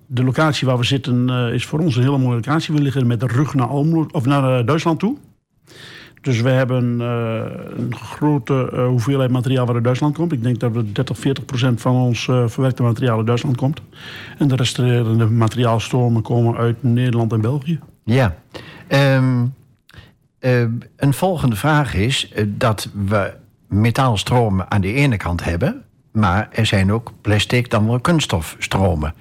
[0.06, 2.74] de locatie waar we zitten, is voor ons een hele mooie locatie.
[2.74, 5.16] We liggen met de rug naar, Almelo, of naar Duitsland toe.
[6.20, 10.32] Dus we hebben een grote hoeveelheid materiaal wat uit Duitsland komt.
[10.32, 13.80] Ik denk dat we 30, 40 procent van ons verwerkte materiaal uit Duitsland komt.
[14.38, 17.78] En de resterende materiaalstromen komen uit Nederland en België.
[18.04, 18.36] Ja.
[18.88, 19.44] Ehm,
[20.40, 20.60] eh,
[20.96, 23.32] een volgende vraag is eh, dat we
[23.66, 25.82] metaalstromen aan de ene kant hebben...
[26.12, 29.14] maar er zijn ook plastic, dan kunststofstromen.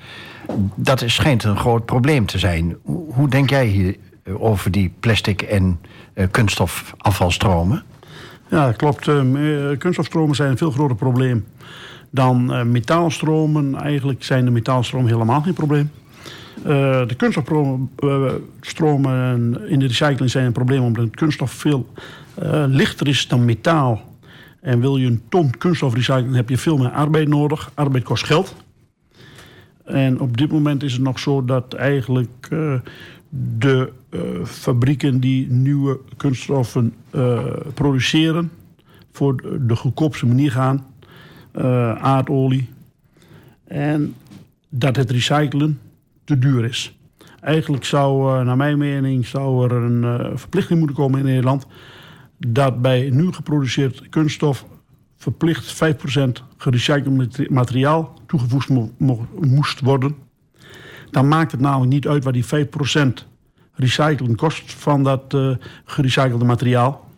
[0.76, 2.78] Dat schijnt een groot probleem te zijn.
[3.14, 5.80] Hoe, denk jij hier eh, over die plastic en
[6.14, 7.84] eh, kunststofafvalstromen?
[8.50, 9.08] Ja, klopt.
[9.08, 11.46] Me- kunststofstromen zijn een veel groter probleem
[12.10, 13.76] dan metaalstromen.
[13.76, 15.92] Eigenlijk zijn de metaalstromen helemaal geen probleem.
[16.64, 21.88] Eh, de kunststofstromen in de recycling zijn een probleem omdat kunststof veel
[22.34, 24.02] eh, lichter is dan metaal.
[24.62, 27.72] En wil je een ton kunststof recyclen, heb je veel meer arbeid nodig.
[27.74, 28.56] Arbeid kost geld.
[29.86, 32.74] En op dit moment is het nog zo dat eigenlijk eh,
[33.30, 38.52] de eh, fabrieken die nieuwe kunststoffen eh, produceren,
[39.12, 40.86] voor de, goedkoopste manier gaan,
[41.52, 42.70] eh, aardolie,
[43.64, 44.16] en
[44.70, 45.80] dat het recyclen
[46.30, 46.98] te duur is.
[47.42, 51.68] Eigenlijk zou, eh, naar mijn mening, zou er een eh, verplichting moeten komen in Nederland
[52.38, 54.66] dat bij nu geproduceerd kunststof
[55.18, 58.70] verplicht 5% gerecycled materiaal toegevoegd
[59.40, 60.16] moest worden.
[61.12, 63.28] Dan maakt het namelijk niet uit wat die 5%
[63.74, 67.09] recycling kost van dat uh, gerecyclede materiaal.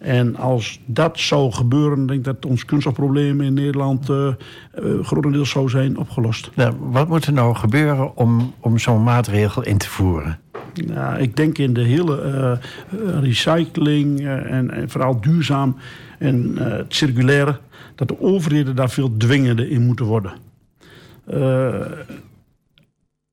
[0.00, 5.50] En als dat zou gebeuren, denk ik dat ons kunststofprobleem in Nederland uh, uh, grotendeels
[5.50, 6.50] zou zijn opgelost.
[6.54, 10.38] Nou, wat moet er nou gebeuren om, om zo'n maatregel in te voeren?
[10.86, 12.58] Nou, ik denk in de hele
[13.20, 15.76] recycling en, en, vooral duurzaam
[16.18, 17.58] en het circulaire,
[17.94, 20.32] dat de overheden daar veel dwingender in moeten worden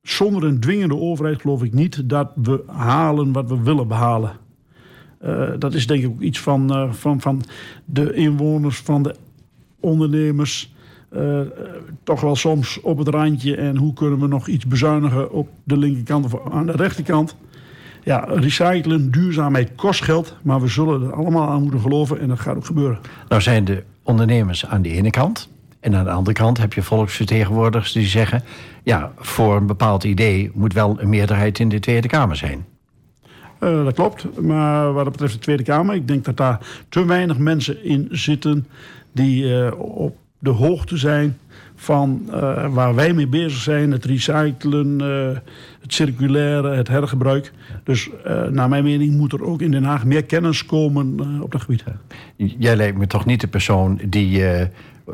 [0.08, 4.32] zonder een dwingende overheid geloof ik niet dat we halen wat we willen behalen.
[5.24, 7.42] Uh, dat is denk ik ook iets van, uh, van, van
[7.84, 9.14] de inwoners, van de
[9.80, 10.72] ondernemers.
[11.16, 11.40] Uh,
[12.04, 13.56] toch wel soms op het randje.
[13.56, 17.36] En hoe kunnen we nog iets bezuinigen op de linkerkant of aan de rechterkant?
[18.04, 20.36] Ja, recyclen, duurzaamheid kost geld.
[20.42, 22.98] Maar we zullen er allemaal aan moeten geloven en dat gaat ook gebeuren.
[23.28, 25.48] Nou zijn de ondernemers aan de ene kant.
[25.80, 28.42] En aan de andere kant heb je volksvertegenwoordigers die zeggen:
[28.82, 32.66] ja, voor een bepaald idee moet wel een meerderheid in de Tweede Kamer zijn.
[33.60, 34.40] Uh, dat klopt.
[34.40, 38.66] Maar wat betreft de Tweede Kamer, ik denk dat daar te weinig mensen in zitten
[39.12, 41.38] die uh, op de hoogte zijn
[41.74, 44.98] van uh, waar wij mee bezig zijn: het recyclen,
[45.80, 47.52] het circulaire, het hergebruik.
[47.84, 48.10] Dus
[48.50, 51.84] naar mijn mening moet er ook in Den Haag meer kennis komen op dat gebied.
[52.36, 54.42] Jij lijkt me toch niet de persoon die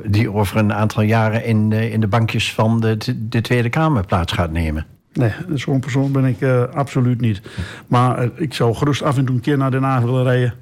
[0.06, 2.96] die over een aantal jaren in, in de bankjes van de,
[3.28, 4.86] de Tweede Kamer plaats gaat nemen.
[5.14, 7.40] Nee, zo'n persoon ben ik uh, absoluut niet.
[7.86, 10.54] Maar uh, ik zou gerust af en toe een keer naar Den Haag willen rijden.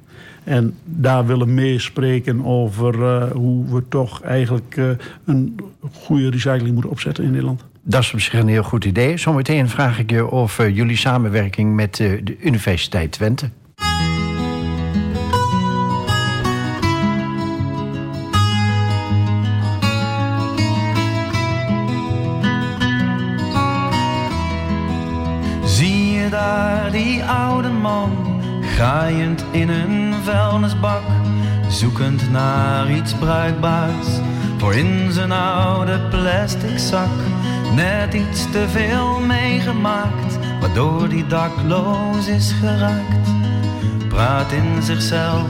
[0.45, 4.81] En daar willen meespreken over hoe we toch eigenlijk
[5.25, 5.57] een
[5.93, 7.65] goede recycling moeten opzetten in Nederland.
[7.83, 9.17] Dat is op zich een heel goed idee.
[9.17, 13.51] Zometeen vraag ik je over jullie samenwerking met de Universiteit Twente.
[26.91, 28.11] Die oude man,
[28.77, 31.03] gaaiend in een vuilnisbak,
[31.69, 34.21] zoekend naar iets bruikbaars
[34.62, 37.09] voor in zijn oude plastic zak.
[37.75, 43.29] Net iets te veel meegemaakt, waardoor die dakloos is geraakt.
[44.09, 45.47] Praat in zichzelf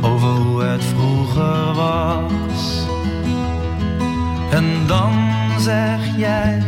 [0.00, 2.86] over hoe het vroeger was.
[4.50, 5.12] En dan
[5.58, 6.62] zeg jij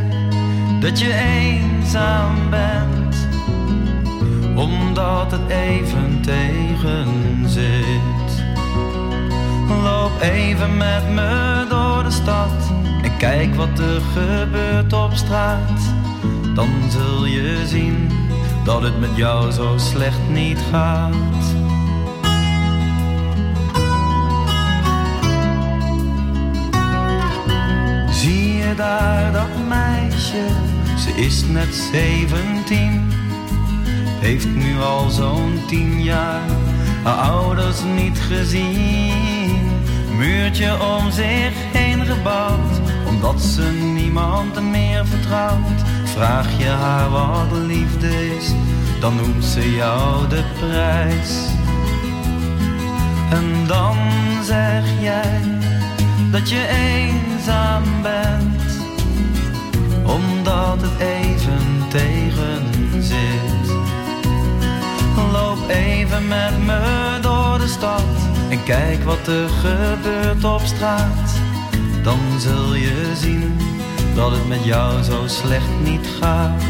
[0.80, 3.05] dat je eenzaam bent
[4.56, 8.44] omdat het even tegen zit.
[9.82, 15.80] Loop even met me door de stad en kijk wat er gebeurt op straat.
[16.54, 18.10] Dan zul je zien
[18.64, 21.14] dat het met jou zo slecht niet gaat.
[28.10, 30.46] Zie je daar dat meisje?
[30.98, 33.25] Ze is net zeventien
[34.20, 36.40] heeft nu al zo'n tien jaar
[37.06, 39.70] haar ouders niet gezien.
[40.16, 43.62] Muurtje om zich heen gebouwd, omdat ze
[43.94, 45.82] niemand meer vertrouwt.
[46.04, 48.52] Vraag je haar wat liefde is,
[49.00, 51.48] dan noemt ze jou de prijs.
[53.30, 53.96] En dan
[54.44, 55.40] zeg jij
[56.30, 58.80] dat je eenzaam bent,
[60.02, 63.65] omdat het even tegen zit.
[65.16, 68.02] Loop even met me door de stad
[68.50, 71.40] en kijk wat er gebeurt op straat.
[72.02, 73.58] Dan zul je zien
[74.14, 76.62] dat het met jou zo slecht niet gaat.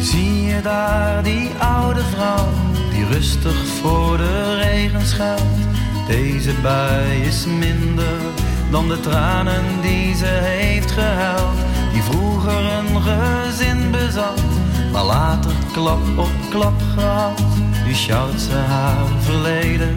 [0.00, 2.55] Zie je daar die oude vrouw
[3.10, 5.42] rustig voor de regen schuilt?
[6.08, 8.20] Deze bui is minder
[8.70, 11.58] dan de tranen die ze heeft gehuild.
[11.92, 14.40] Die vroeger een gezin bezat,
[14.92, 17.42] maar later klap op klap gehad.
[17.86, 19.96] Nu sjouwt ze haar verleden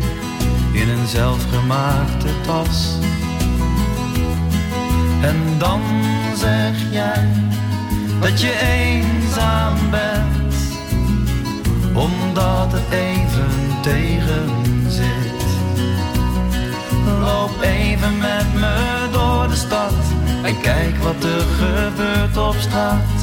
[0.72, 2.98] in een zelfgemaakte tas.
[5.22, 5.82] En dan
[6.36, 7.28] zeg jij
[8.20, 10.39] dat je eenzaam bent,
[12.00, 14.50] omdat het even tegen
[14.88, 15.44] zit.
[17.20, 19.94] Loop even met me door de stad
[20.44, 23.18] en kijk wat er gebeurt op straat.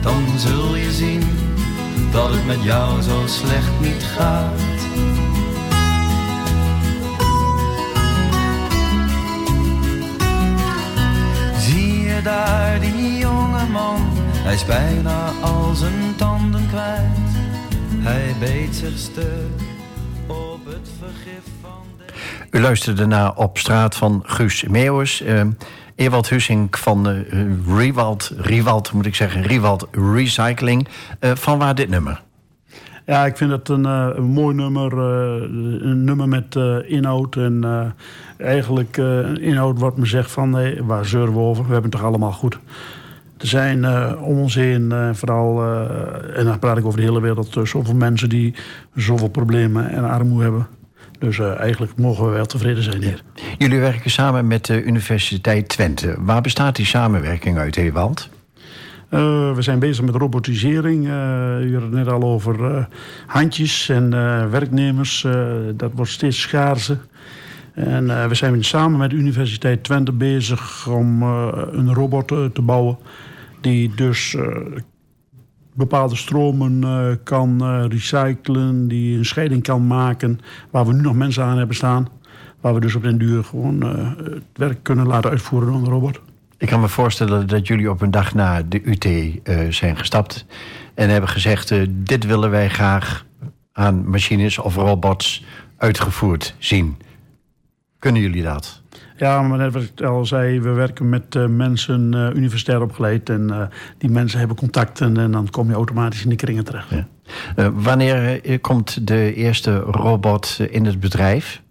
[0.00, 1.22] Dan zul je zien
[2.12, 4.60] dat het met jou zo slecht niet gaat.
[11.58, 14.00] Zie je daar die jonge man?
[14.32, 17.35] Hij is bijna al zijn tanden kwijt.
[18.06, 19.60] Hij beet zich stuk
[20.26, 22.58] op het vergif van de...
[22.58, 25.22] U luisterde naar Op straat van Guus Meeuwis.
[25.22, 25.40] Uh,
[25.94, 27.18] Ewald Hussink van uh,
[27.66, 30.88] Riewald, Riewald moet ik zeggen, Riewald Recycling.
[31.20, 32.22] Uh, van waar dit nummer?
[33.06, 34.92] Ja, ik vind het een, uh, een mooi nummer.
[34.92, 35.42] Uh,
[35.88, 37.36] een nummer met uh, inhoud.
[37.36, 37.94] En
[38.38, 40.52] eigenlijk een inhoud wat me zegt van...
[40.52, 41.66] Hey, waar zeuren we over?
[41.66, 42.58] We hebben het toch allemaal goed.
[43.38, 43.86] Er zijn
[44.18, 45.64] om ons heen, vooral...
[46.34, 47.58] en dan praat ik over de hele wereld...
[47.62, 48.54] zoveel mensen die
[48.94, 50.66] zoveel problemen en armoede hebben.
[51.18, 53.22] Dus eigenlijk mogen we wel tevreden zijn hier.
[53.58, 56.14] Jullie werken samen met de Universiteit Twente.
[56.18, 58.28] Waar bestaat die samenwerking uit, Ewald?
[59.10, 61.06] Uh, we zijn bezig met robotisering.
[61.06, 62.84] Uh, u had het net al over uh,
[63.26, 64.10] handjes en
[64.50, 65.26] werknemers.
[65.74, 66.98] dat wordt steeds schaarser.
[67.76, 72.98] En we zijn samen met de Universiteit Twente bezig om een robot te bouwen.
[73.60, 74.36] Die dus
[75.74, 76.84] bepaalde stromen
[77.24, 78.88] kan recyclen.
[78.88, 80.40] Die een scheiding kan maken.
[80.70, 82.08] Waar we nu nog mensen aan hebben staan.
[82.60, 86.20] Waar we dus op den duur gewoon het werk kunnen laten uitvoeren door een robot.
[86.58, 89.06] Ik kan me voorstellen dat jullie op een dag na de UT
[89.74, 90.46] zijn gestapt
[90.94, 93.24] en hebben gezegd: dit willen wij graag
[93.72, 95.44] aan machines of robots
[95.76, 96.96] uitgevoerd zien.
[98.06, 98.82] Kunnen jullie dat?
[99.16, 103.30] Ja, maar net wat ik al zei, we werken met uh, mensen uh, universitair opgeleid.
[103.30, 103.62] En uh,
[103.98, 106.86] die mensen hebben contacten en dan kom je automatisch in die kringen terecht.
[106.90, 107.72] Ja.
[107.72, 111.62] wanneer komt de eerste robot in het bedrijf?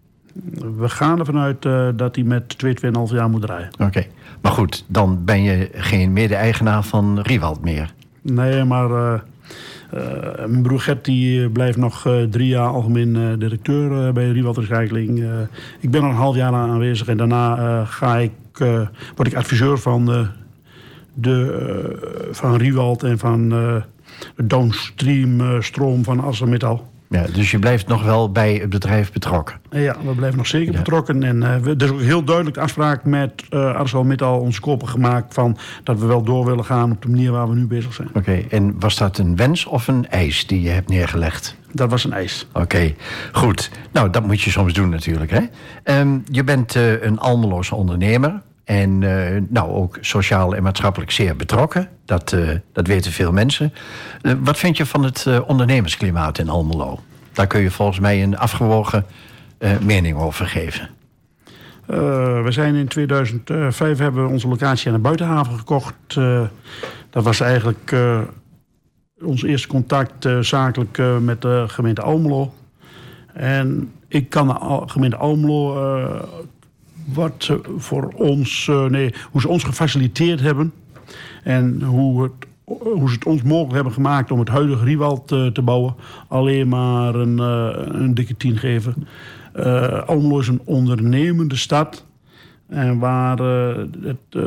[0.78, 1.62] We gaan ervan uit
[1.98, 3.70] dat hij met 2, 2,5 jaar moet draaien.
[3.74, 3.84] Oké.
[3.84, 4.10] Okay.
[4.42, 7.94] Maar goed, dan ben je geen mede-eigenaar van Riewald meer.
[8.22, 9.24] Nee, maar
[10.48, 15.24] mijn broer Gert die blijft nog uh, drie jaar algemeen directeur bij Riewald Recycling.
[15.80, 18.32] ik ben er een half jaar aan aanwezig en daarna ga ik,
[19.16, 20.30] word ik adviseur van,
[21.14, 26.94] de, van Riewald en van de downstream stroom van ArcelorMittal.
[27.16, 29.56] Ja, dus je blijft nog wel bij het bedrijf betrokken?
[29.70, 30.78] Ja, we blijven nog zeker ja.
[30.78, 31.24] betrokken.
[31.24, 34.88] En uh, we, er is ook heel duidelijk de afspraak met uh, ArcelorMittal onze kopen
[34.88, 35.34] gemaakt...
[35.34, 38.08] van dat we wel door willen gaan op de manier waar we nu bezig zijn.
[38.08, 38.46] Oké, okay.
[38.50, 41.56] en was dat een wens of een eis die je hebt neergelegd?
[41.72, 42.48] Dat was een eis.
[42.54, 42.96] Oké, okay.
[43.32, 43.72] goed.
[43.92, 45.32] Nou, dat moet je soms doen natuurlijk.
[45.32, 45.42] Hè?
[46.00, 48.42] Um, je bent uh, een Almeloze ondernemer...
[48.66, 51.90] En uh, nou, ook sociaal en maatschappelijk zeer betrokken.
[52.06, 53.74] Dat, uh, dat weten veel mensen.
[54.22, 57.00] Uh, wat vind je van het ondernemersklimaat in Almelo?
[57.34, 59.06] Daar kun je volgens mij een afgewogen
[59.82, 60.90] mening over geven.
[61.86, 65.96] we zijn in 2005 hebben we onze locatie aan de buitenhaven gekocht.
[67.10, 67.96] dat was eigenlijk
[69.24, 72.54] ons eerste contact zakelijk met de gemeente Almelo.
[73.34, 75.74] En ik kan de gemeente Almelo
[77.06, 80.74] wat voor ons, uh, nee, hoe ze ons gefaciliteerd hebben.
[81.44, 82.32] En hoe, het,
[82.64, 85.96] hoe ze het ons mogelijk hebben gemaakt om het huidige Riewald te, te bouwen.
[86.28, 89.08] Alleen maar een, uh, een dikke tien geven.
[89.56, 92.06] Uh, Almelo is een ondernemende stad.
[92.68, 93.38] En waar
[94.02, 94.38] het,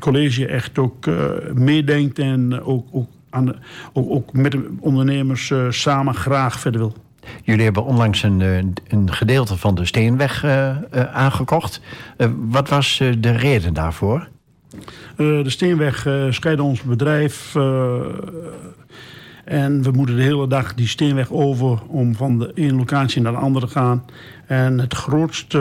[0.00, 1.06] college echt ook
[1.54, 3.54] meedenkt en ook, ook, aan
[3.92, 6.94] ook, ook met de ondernemers samen graag verder wil.
[7.42, 8.56] Jullie hebben onlangs een, eh,
[8.88, 10.50] een gedeelte van de Steenweg uh,
[10.94, 11.80] uh, aangekocht.
[12.48, 14.28] Wat was de reden daarvoor?
[15.16, 17.54] de Steenweg scheidt ons bedrijf.
[19.44, 23.32] en we moeten de hele dag die Steenweg over om van de ene locatie naar
[23.32, 24.04] de andere te gaan.
[24.46, 25.58] En het grootste,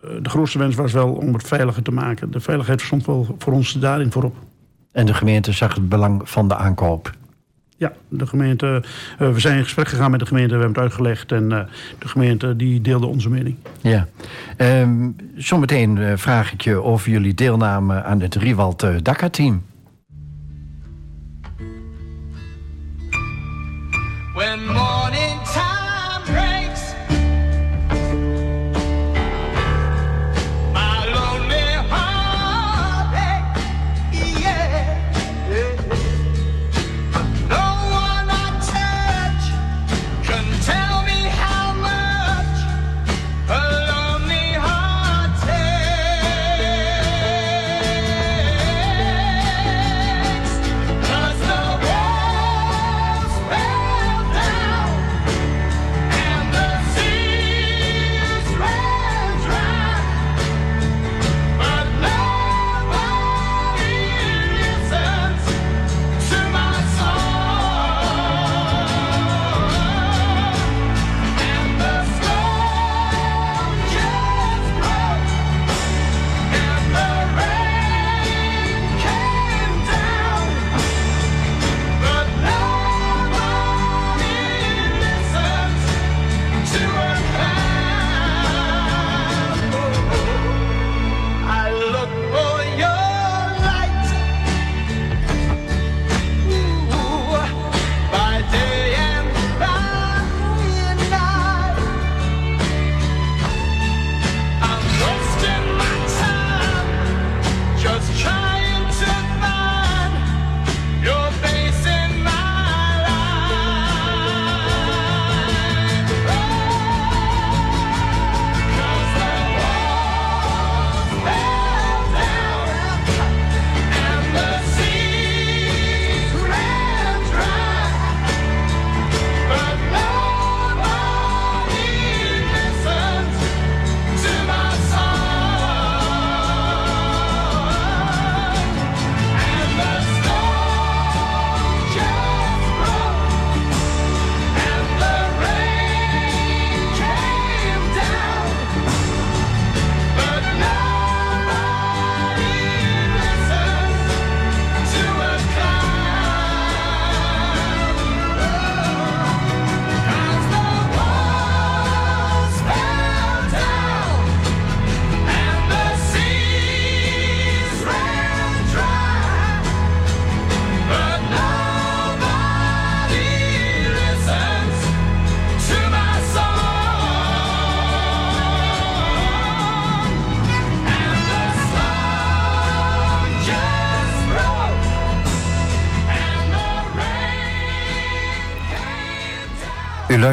[0.00, 2.30] de grootste wens was wel om het veiliger te maken.
[2.30, 4.36] De veiligheid stond wel voor ons daarin voorop.
[4.92, 7.12] En de gemeente zag het belang van de aankoop?
[7.76, 8.82] Ja, de gemeente,
[9.20, 11.60] uh, we zijn in gesprek gegaan met de gemeente, we hebben het uitgelegd en uh,
[11.98, 13.56] de gemeente die deelde onze mening.
[13.80, 14.06] Ja,
[14.58, 19.62] um, zometeen uh, vraag ik je over jullie deelname aan het Riewald Dakar-team.
[24.34, 25.23] When morning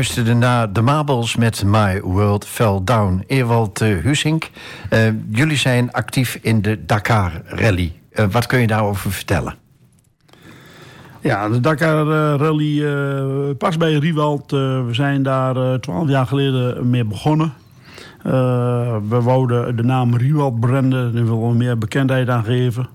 [0.02, 3.24] luisterde naar de Mabels met My World Fell Down.
[3.28, 4.50] Ewald uh, Husink,
[4.94, 5.00] uh,
[5.30, 7.94] jullie zijn actief in de Dakar Rally.
[8.14, 9.56] Uh, wat kun je daarover vertellen?
[11.20, 12.06] Ja, de Dakar
[12.38, 12.86] Rally
[13.56, 14.52] past bij Riewald.
[14.52, 17.54] we zijn daar twaalf jaar geleden mee begonnen.
[19.10, 21.14] we wouden de naam Riewald branden.
[21.14, 22.88] Daar willen we meer bekendheid aan geven.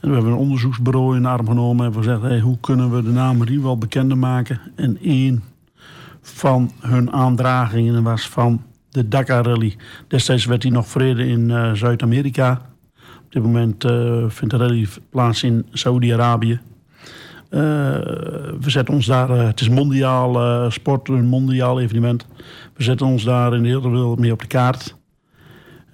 [0.00, 2.90] En we hebben een onderzoeksbureau in de arm genomen en we gezegd: hey, hoe kunnen
[2.90, 4.60] we de naam Riewald bekender maken?
[4.76, 5.42] En één
[6.34, 9.76] van hun aandragingen was van de Dakar Rally.
[10.08, 12.60] Destijds werd hij nog vrede in uh, Zuid-Amerika.
[13.24, 16.60] Op dit moment uh, vindt de rally plaats in Saudi-Arabië.
[17.50, 17.60] Uh,
[18.60, 22.26] we zetten ons daar, het is mondiaal sport, een mondiaal evenement.
[22.74, 24.96] We zetten ons daar in de hele wereld mee op de kaart.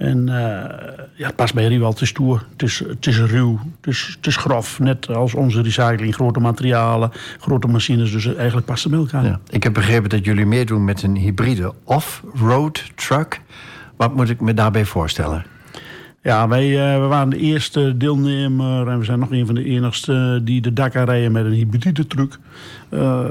[0.00, 0.34] En uh,
[1.14, 1.92] ja, het past bij Riewald.
[1.92, 4.78] Het is stoer, het is, het is ruw, het is, het is grof.
[4.78, 8.12] Net als onze recycling, grote materialen, grote machines.
[8.12, 9.24] Dus eigenlijk past het bij elkaar.
[9.24, 9.40] Ja.
[9.50, 13.40] Ik heb begrepen dat jullie meedoen met een hybride off-road truck.
[13.96, 15.44] Wat moet ik me daarbij voorstellen?
[16.22, 16.68] Ja, wij
[17.00, 20.72] we waren de eerste deelnemer en we zijn nog een van de enigste die de
[20.72, 22.38] Dakar rijden met een hybride truck.
[22.90, 23.24] Uh,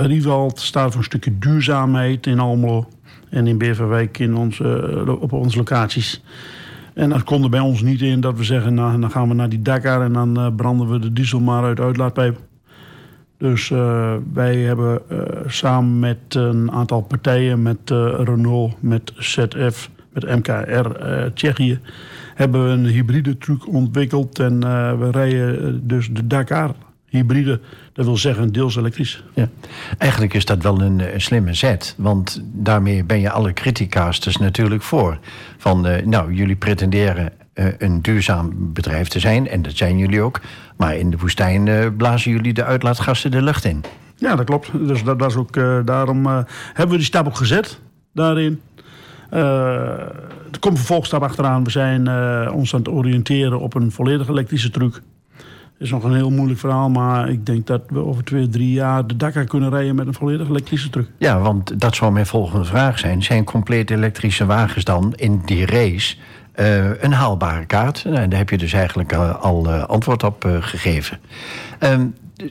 [0.00, 2.88] Riewald staat voor een stukje duurzaamheid in Almelo
[3.28, 6.22] en in Beverwijk in onze, op onze locaties.
[6.94, 9.34] En dat kon er bij ons niet in dat we zeggen, nou, dan gaan we
[9.34, 12.40] naar die Dakar en dan branden we de diesel maar uit uitlaatpijp.
[13.38, 13.68] Dus
[14.32, 15.02] wij hebben
[15.46, 17.90] samen met een aantal partijen, met
[18.24, 20.88] Renault, met ZF, met MKR
[21.34, 21.80] Tsjechië,
[22.36, 24.38] hebben we een hybride truc ontwikkeld.
[24.38, 24.60] En
[24.98, 26.74] we rijden dus de Dakar
[27.08, 27.60] hybride.
[27.92, 29.22] Dat wil zeggen deels elektrisch.
[29.34, 29.48] Ja.
[29.98, 31.94] Eigenlijk is dat wel een, een slimme zet.
[31.96, 35.18] Want daarmee ben je alle criticasters natuurlijk voor.
[35.58, 39.48] Van, uh, nou, jullie pretenderen uh, een duurzaam bedrijf te zijn.
[39.48, 40.40] En dat zijn jullie ook.
[40.76, 43.84] Maar in de woestijn uh, blazen jullie de uitlaatgassen de lucht in.
[44.16, 44.70] Ja, dat klopt.
[44.86, 45.54] Dus dat was ook,
[45.86, 47.80] daarom hebben we die stap ook gezet
[48.12, 48.60] daarin.
[49.30, 51.64] Er komt een vervolgstap achteraan.
[51.64, 52.08] We zijn
[52.50, 55.02] ons aan het oriënteren op een volledig elektrische truc
[55.78, 59.06] is nog een heel moeilijk verhaal, maar ik denk dat we over twee, drie jaar
[59.06, 61.08] de Dakar kunnen rijden met een volledig elektrische truck.
[61.18, 63.22] Ja, want dat zou mijn volgende vraag zijn.
[63.22, 66.16] Zijn compleet elektrische wagens dan in die race
[66.56, 68.04] uh, een haalbare kaart?
[68.04, 71.18] Nou, daar heb je dus eigenlijk al antwoord op gegeven.
[71.78, 72.06] Ehm,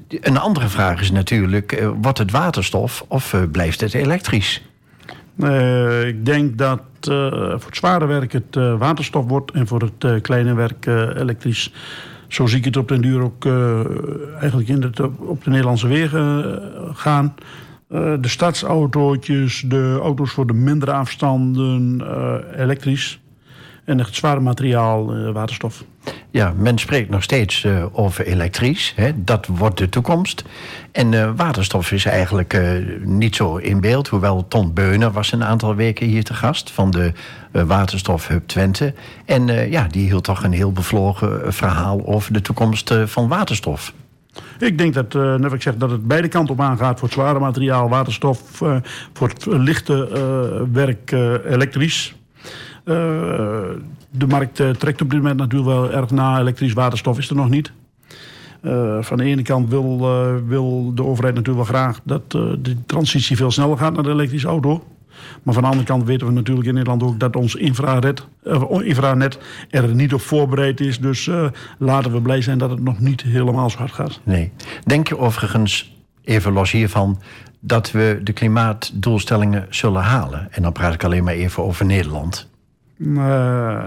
[0.10, 4.64] een andere vraag is natuurlijk, wordt het waterstof of blijft het elektrisch?
[6.06, 10.86] Ik denk dat voor het zware werk het waterstof wordt en voor het kleine werk
[11.16, 11.72] elektrisch
[12.28, 13.46] zo zie ik het op den duur ook
[14.40, 16.62] eigenlijk in het, op de Nederlandse wegen
[16.94, 17.36] gaan.
[17.88, 22.02] De stadsautootjes, de auto's voor de mindere afstanden,
[22.58, 23.20] elektrisch.
[23.86, 25.84] En het zware materiaal, waterstof.
[26.32, 28.94] Ja, men spreekt nog steeds uh, over elektrisch.
[28.96, 29.12] Hè?
[29.16, 30.44] Dat wordt de toekomst.
[30.92, 32.62] En uh, waterstof is eigenlijk
[33.04, 34.08] niet zo in beeld.
[34.08, 36.72] Hoewel Ton Beuner was een aantal weken hier te gast...
[36.72, 37.12] van de
[37.52, 38.94] waterstofhub Twente.
[39.26, 42.06] En ja, die hield toch een heel bevlogen verhaal...
[42.06, 43.94] over de toekomst van waterstof.
[44.60, 47.18] Ik denk dat, uh, net ik zeg, dat het beide kanten op aangaat voor het
[47.18, 48.76] zware materiaal, waterstof, uh,
[49.14, 51.12] voor het lichte uh, werk
[51.46, 52.16] elektrisch.
[54.10, 56.40] De markt trekt op dit moment natuurlijk wel erg na.
[56.40, 57.72] Elektrisch waterstof is er nog niet.
[59.02, 60.00] van de ene kant wil,
[60.48, 64.48] wil de overheid natuurlijk wel graag dat de transitie veel sneller gaat naar de elektrische
[64.48, 64.84] auto.
[65.44, 68.28] Maar van de andere kant weten we natuurlijk in Nederland ook dat ons infrared,
[68.84, 71.00] infranet er niet op voorbereid is.
[71.00, 71.30] Dus
[71.78, 74.20] laten we blij zijn dat het nog niet helemaal zo hard gaat.
[74.24, 74.52] Nee.
[74.86, 77.22] Denk je overigens, even los hiervan,
[77.60, 80.48] dat we de klimaatdoelstellingen zullen halen?
[80.52, 82.48] En dan praat ik alleen maar even over Nederland.
[82.98, 83.84] Uh,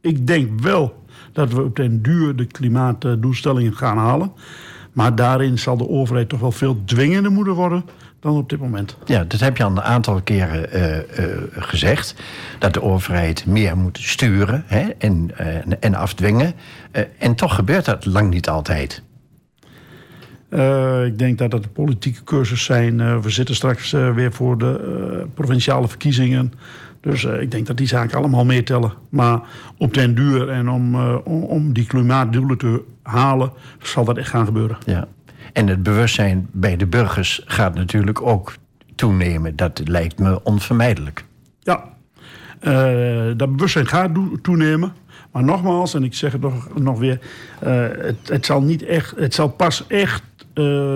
[0.00, 4.32] ik denk wel dat we op den duur de klimaatdoelstellingen gaan halen.
[4.92, 7.84] Maar daarin zal de overheid toch wel veel dwingender moeten worden
[8.20, 8.96] dan op dit moment.
[9.04, 11.02] Ja, dat heb je al een aantal keren uh, uh,
[11.50, 12.14] gezegd.
[12.58, 15.46] Dat de overheid meer moet sturen hè, en, uh,
[15.80, 16.54] en afdwingen.
[17.18, 19.02] en toch gebeurt dat lang niet altijd.
[21.06, 23.20] ik denk dat dat de politieke cursus zijn.
[23.20, 26.52] we zitten straks weer voor de provinciale verkiezingen.
[27.00, 28.92] Dus ik denk dat die zaken allemaal meetellen.
[29.08, 29.40] Maar
[29.76, 34.46] op den duur en om, om, om die klimaatdoelen te halen, zal dat echt gaan
[34.46, 34.78] gebeuren.
[34.86, 35.08] Ja.
[35.52, 38.54] En het bewustzijn bij de burgers gaat natuurlijk ook
[38.94, 39.56] toenemen.
[39.56, 41.24] Dat lijkt me onvermijdelijk.
[41.60, 41.84] Ja,
[42.62, 44.10] uh, dat bewustzijn gaat
[44.42, 44.92] toenemen.
[45.32, 47.20] Maar nogmaals, en ik zeg het nog, nog weer,
[47.58, 50.22] het, het, zal niet echt, het zal pas echt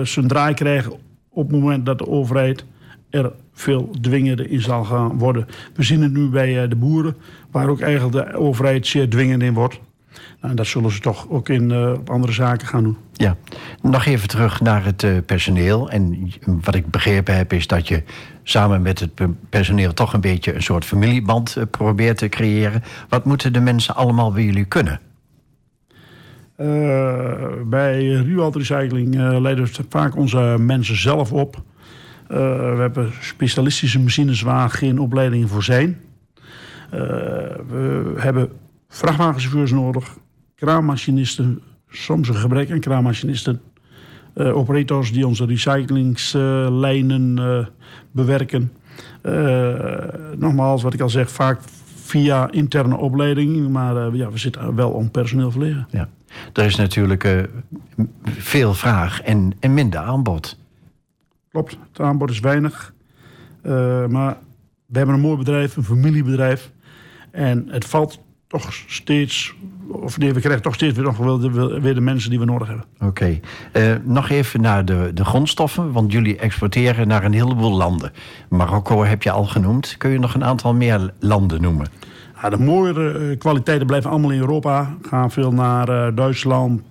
[0.03, 0.91] zijn draai krijgen
[1.29, 2.65] op het moment dat de overheid
[3.09, 5.47] er veel dwingender in zal gaan worden.
[5.75, 7.15] We zien het nu bij de boeren,
[7.51, 9.79] waar ook eigenlijk de overheid zeer dwingend in wordt.
[10.15, 12.97] Nou, en dat zullen ze toch ook in eh, andere zaken gaan doen.
[13.13, 13.35] Ja,
[13.81, 15.89] nog even terug naar het eh, personeel.
[15.89, 18.03] En wat ik begrepen heb is dat je
[18.43, 22.83] samen met het pe- personeel toch een beetje een soort familieband eh, probeert te creëren.
[23.09, 24.99] Wat moeten de mensen allemaal bij jullie kunnen?
[26.55, 27.33] Eh,
[27.65, 31.63] bij Ruwald Recycling eh, leiden we vaak onze mensen zelf op.
[32.27, 32.37] Eh,
[32.75, 36.01] we hebben specialistische machines waar geen opleidingen voor zijn.
[36.89, 36.99] Eh,
[37.67, 38.49] we hebben
[38.87, 40.17] vrachtwagenchauffeurs nodig,
[40.55, 43.61] kraanmachinisten, soms een gebrek aan kraanmachinisten.
[44.33, 47.39] eh, operators die onze recyclingslijnen
[48.11, 48.71] bewerken.
[50.37, 51.59] Nogmaals, wat ik al zeg, vaak
[51.95, 53.69] via interne opleiding.
[53.69, 55.87] Maar ja, we zitten wel om personeel verlegen.
[55.89, 56.09] Ja.
[56.53, 57.47] Er is natuurlijk
[58.23, 60.57] veel vraag en, en minder aanbod.
[61.55, 62.93] Klopt, het aanbod is weinig.
[63.61, 64.37] Eh, maar
[64.85, 66.71] we hebben een mooi bedrijf, een familiebedrijf.
[67.31, 69.55] En het valt toch steeds,
[69.87, 72.45] of nee, we krijgen toch steeds weer, nog wel de, weer de mensen die we
[72.45, 72.85] nodig hebben.
[72.99, 73.39] Oké.
[73.71, 78.11] Eh, nog even naar de, de grondstoffen, want jullie exporteren naar een heleboel landen.
[78.49, 79.95] Marokko heb je al genoemd.
[79.97, 81.87] Kun je nog een aantal meer landen noemen?
[82.41, 84.95] Ja, de mooiere eh, kwaliteiten blijven allemaal in Europa.
[85.01, 86.81] Gaan veel naar Duitsland,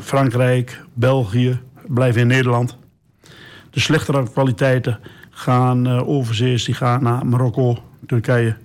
[0.00, 1.60] Frankrijk, België.
[1.88, 2.76] Blijven in Nederland.
[3.70, 4.98] De slechtere kwaliteiten
[5.30, 6.64] gaan eh, overzees.
[6.64, 8.56] Die gaan naar Marokko, Turkije,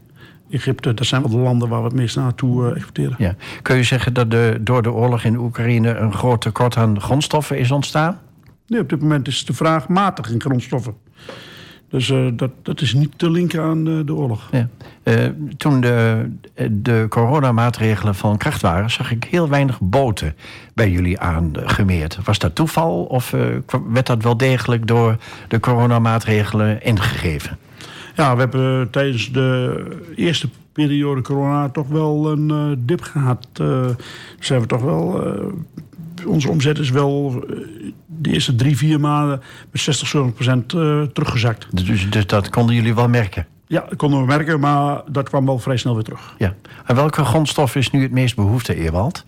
[0.50, 0.94] Egypte.
[0.94, 3.16] Dat zijn wel de landen waar we het meest naartoe eh, exporteren.
[3.18, 3.36] Ja.
[3.62, 7.58] Kun je zeggen dat de, door de oorlog in Oekraïne een groot tekort aan grondstoffen
[7.58, 8.20] is ontstaan?
[8.68, 10.96] Nee, op dit moment is de vraag matig in grondstoffen.
[11.92, 14.50] Dus eh, dat, dat is niet te linken aan eh, de oorlog.
[14.52, 14.68] Ja.
[15.04, 15.26] Eh,
[15.58, 16.30] toen de,
[16.72, 20.36] de coronamaatregelen van kracht waren, zag ik heel weinig boten
[20.74, 22.20] bij jullie aangemeerd.
[22.24, 23.36] Was dat toeval of
[23.90, 25.18] werd dat wel degelijk door
[25.48, 27.58] de coronamaatregelen ingegeven?
[28.16, 29.84] Ja, we hebben tijdens de
[30.16, 33.48] eerste periode corona toch wel een dip gehad.
[33.54, 33.86] Eh
[34.40, 35.24] zijn we toch wel.
[36.26, 37.44] onze omzet is wel
[38.22, 39.42] de eerste drie, vier maanden
[39.72, 41.86] met 60, 70 procent eh, teruggezakt.
[41.86, 43.48] Dus, dus dat konden jullie wel merken.
[43.68, 46.36] Ja, dat konden we merken, maar dat kwam wel vrij snel weer terug.
[46.38, 46.56] Ja.
[46.86, 49.24] En welke grondstof is nu het meest behoefte, Ewald?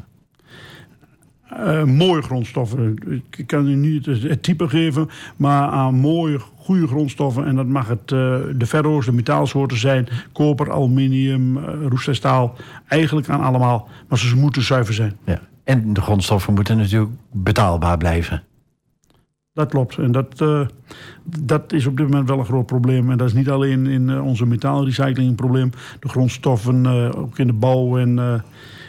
[1.50, 2.98] Eh, mooie grondstoffen.
[3.38, 7.46] Ik kan u niet het, type geven, maar aan mooie, goede grondstoffen.
[7.46, 10.08] En dat mag het eh, de ferro's, de metaalsoorten zijn.
[10.32, 12.50] Koper, aluminium, uh.
[12.88, 13.88] Eigenlijk aan allemaal.
[14.08, 15.18] Maar ze moeten zuiver zijn.
[15.26, 15.40] Ja.
[15.64, 18.44] En de grondstoffen moeten natuurlijk betaalbaar blijven.
[19.54, 19.98] Dat klopt.
[19.98, 20.68] En dat, uh,
[21.24, 23.12] dat is op dit moment wel een groot probleem.
[23.12, 25.70] En dat is niet alleen in uh, onze metaalrecycling een probleem.
[26.00, 28.44] De grondstoffen, uh, ook in de bouw en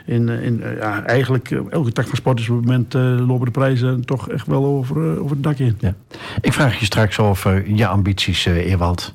[0.07, 2.95] in, in ja, eigenlijk elke tak van sport is op het moment
[3.29, 5.77] lopen de prijzen toch echt wel over, over het dak in.
[5.79, 5.95] Ja.
[6.41, 9.15] Ik vraag je straks over je ambities, Ewald.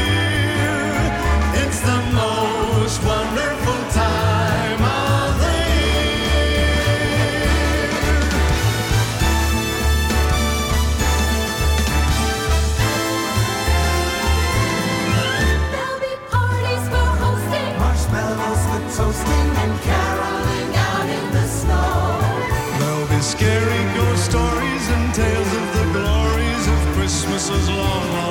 [27.41, 28.30] Christmases long, long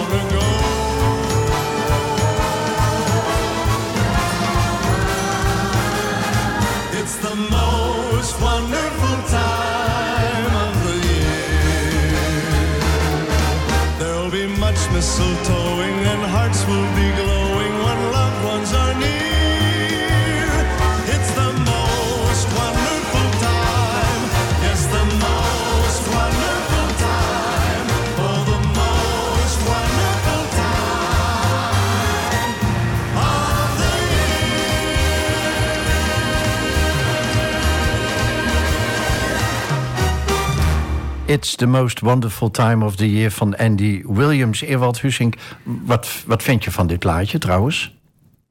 [41.30, 44.60] It's the most wonderful time of the year van Andy Williams.
[44.62, 47.98] Ewald Hussink, wat, wat vind je van dit plaatje trouwens?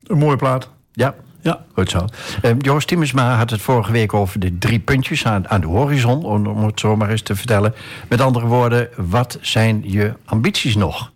[0.04, 0.70] Een mooie plaat.
[0.92, 1.66] Ja, Ja.
[1.74, 2.06] goed zo.
[2.42, 6.24] Eh, Joost Timmersma had het vorige week over de drie puntjes aan, aan de horizon,
[6.26, 7.74] om, om het zo maar eens te vertellen.
[8.10, 11.12] Met andere woorden, wat zijn je ambities nog?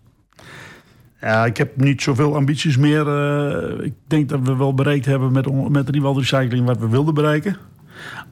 [1.20, 3.08] Ja, ik heb niet zoveel ambities meer.
[3.08, 7.14] Eh, ik denk dat we wel bereikt hebben met, met Riewald Recycling wat we wilden
[7.14, 7.56] bereiken.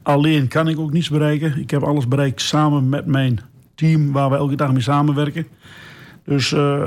[0.03, 1.57] Alleen kan ik ook niets bereiken.
[1.59, 3.39] Ik heb alles bereikt samen met mijn
[3.75, 5.47] team waar we elke dag mee samenwerken.
[6.25, 6.81] Dus, eh,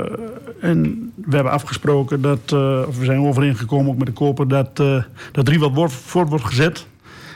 [0.61, 4.79] en we hebben afgesproken dat, eh, of we zijn overeengekomen ook met de koper, dat,
[4.79, 6.87] eh dat Riewald wordt- voort wordt gezet.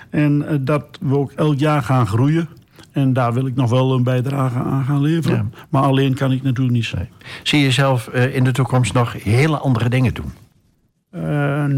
[0.10, 2.50] En dat we ook elk jaar gaan groeien.
[2.92, 5.54] En daar wil ik nog wel een bijdrage aan gaan leveren.
[5.70, 7.10] Maar alleen kan ik natuurlijk niet zijn.
[7.44, 10.32] Zie je zelf in de toekomst nog hele andere dingen doen?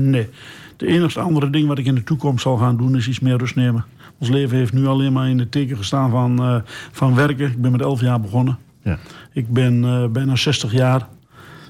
[0.09, 0.30] Nee.
[0.78, 3.38] De enige andere ding wat ik in de toekomst zal gaan doen is iets meer
[3.38, 3.86] rust nemen.
[4.17, 6.55] Ons leven heeft nu alleen maar in het teken gestaan van, eh,
[6.91, 7.51] van werken.
[7.51, 8.57] Ik ben met 11 jaar begonnen.
[8.82, 8.97] Ja.
[9.32, 11.07] Ik ben eh, bijna 60 jaar.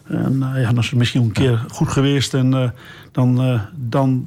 [0.08, 2.34] En eh, ja, dat is misschien een keer goed geweest.
[2.34, 2.74] En
[3.12, 4.26] dan, dan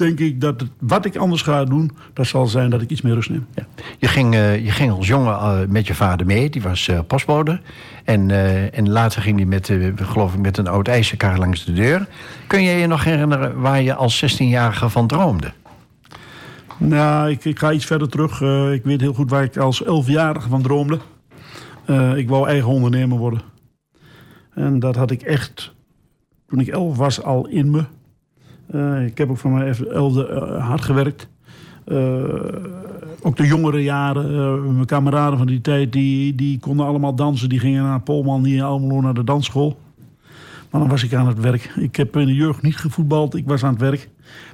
[0.00, 3.00] denk ik dat het, wat ik anders ga doen, dat zal zijn dat ik iets
[3.00, 3.46] meer rust neem.
[3.54, 3.66] Ja.
[3.98, 7.60] Je, ging, eh, je ging als jongen eh, met je vader mee, die was postbode.
[8.04, 8.30] En,
[8.72, 12.06] en later ging hij met, geloof ik, met een oud ijzerkar langs de deur.
[12.46, 15.52] Kun je je nog herinneren waar je als 16-jarige van droomde?
[16.76, 18.40] Nou, ik, ik ga iets verder terug.
[18.72, 20.98] Ik weet heel goed waar ik als 11-jarige van droomde.
[22.16, 23.40] Ik wou eigen ondernemer worden.
[24.54, 25.72] En dat had ik echt,
[26.46, 27.84] toen ik 11 was, al in me.
[28.70, 31.28] Eh, ik heb ook van mijn 11e eh, hard gewerkt.
[31.84, 31.96] Eh,
[33.22, 37.48] ook de jongere jaren, mijn kameraden van die tijd, die, die konden allemaal dansen.
[37.48, 39.78] Die gingen naar Polman hier Almelo naar de dansschool.
[40.70, 41.72] Maar dan was ik aan het werk.
[41.76, 44.08] Ik heb in de jeugd niet gevoetbald, ik was aan het werk.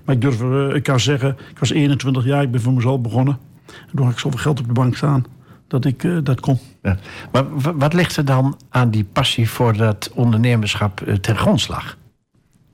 [0.05, 0.43] Maar ik durf,
[0.75, 3.39] ik kan zeggen, ik was 21 jaar, ik ben voor mezelf begonnen.
[3.67, 5.25] En toen had ik zoveel geld op de bank staan
[5.69, 6.59] dat ik dat kon.
[6.83, 6.97] Ja.
[7.33, 7.45] Maar
[7.79, 11.97] wat ligt er dan aan die passie voor dat ondernemerschap eh, ten grondslag?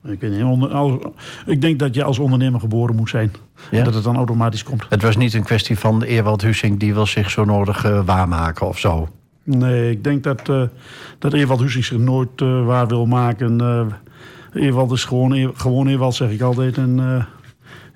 [0.05, 0.97] Ik, weet niet, onder- als-
[1.45, 3.31] ik denk dat je als ondernemer geboren moet zijn.
[3.71, 3.77] Ja?
[3.77, 4.85] En dat het dan automatisch komt.
[4.89, 8.67] Het was niet een kwestie van Ewald Hussink die wil zich zo nodig eh, waarmaken
[8.67, 9.07] of zo.
[9.43, 10.61] Nee, ik denk dat, eh
[11.19, 13.61] dat Ewald Hussing zich nooit eh, waar wil maken.
[13.61, 13.85] Eh
[14.63, 16.77] Ewald is gewoon, gewoon Ewald, zeg ik altijd.
[16.77, 17.25] En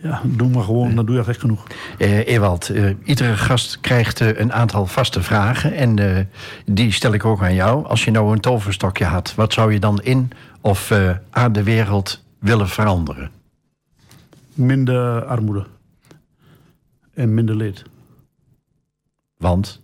[0.02, 1.68] ja, doe maar gewoon, dan doe je echt genoeg.
[1.98, 5.74] Eh, Ewald, eh, iedere gast krijgt eh, een aantal vaste vragen.
[5.74, 6.30] En
[6.66, 7.86] die stel ik ook aan jou.
[7.86, 10.30] Als je nou een toverstokje had, wat zou je dan in
[10.62, 10.94] of
[11.30, 13.32] aan de wereld willen veranderen?
[14.54, 15.66] Minder armoede.
[17.14, 17.84] En minder leed.
[19.38, 19.82] Want,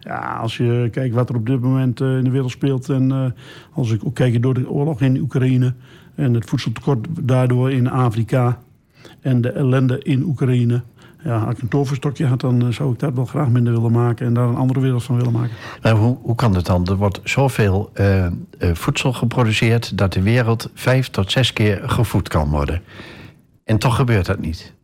[0.00, 2.88] Ja, als je kijkt wat er op dit moment in de wereld speelt.
[2.88, 3.34] En
[3.72, 5.74] als ik ook kijk door de oorlog in Oekraïne.
[6.14, 8.58] En het voedseltekort daardoor in Afrika.
[9.20, 10.82] En de ellende in Oekraïne.
[11.26, 13.92] Ja, als ik een toverstokje had, dan eh, zou ik dat wel graag minder willen
[13.92, 14.26] maken.
[14.26, 15.56] En daar een andere wereld van willen maken.
[15.82, 16.86] nou, hoe, hoe kan het dan?
[16.86, 22.28] Er wordt zoveel eh, eh, voedsel geproduceerd dat de wereld vijf tot zes keer gevoed
[22.28, 22.82] kan worden.
[23.64, 24.74] En toch gebeurt dat niet.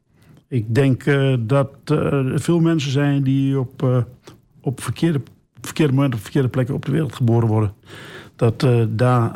[0.49, 1.05] Ik denk
[1.41, 4.05] dat er veel mensen zijn die op,
[4.61, 5.21] op verkeerde,
[5.61, 7.73] verkeerde momenten op verkeerde plekken op de wereld geboren worden.
[8.37, 9.31] Dat daar,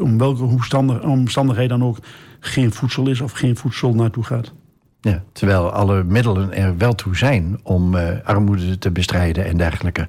[0.00, 1.98] om welke omstandig, omstandigheid dan ook,
[2.40, 4.52] geen voedsel is of geen voedsel naartoe gaat.
[5.00, 10.08] Ja, terwijl alle middelen er wel toe zijn om eh, armoede te bestrijden en dergelijke.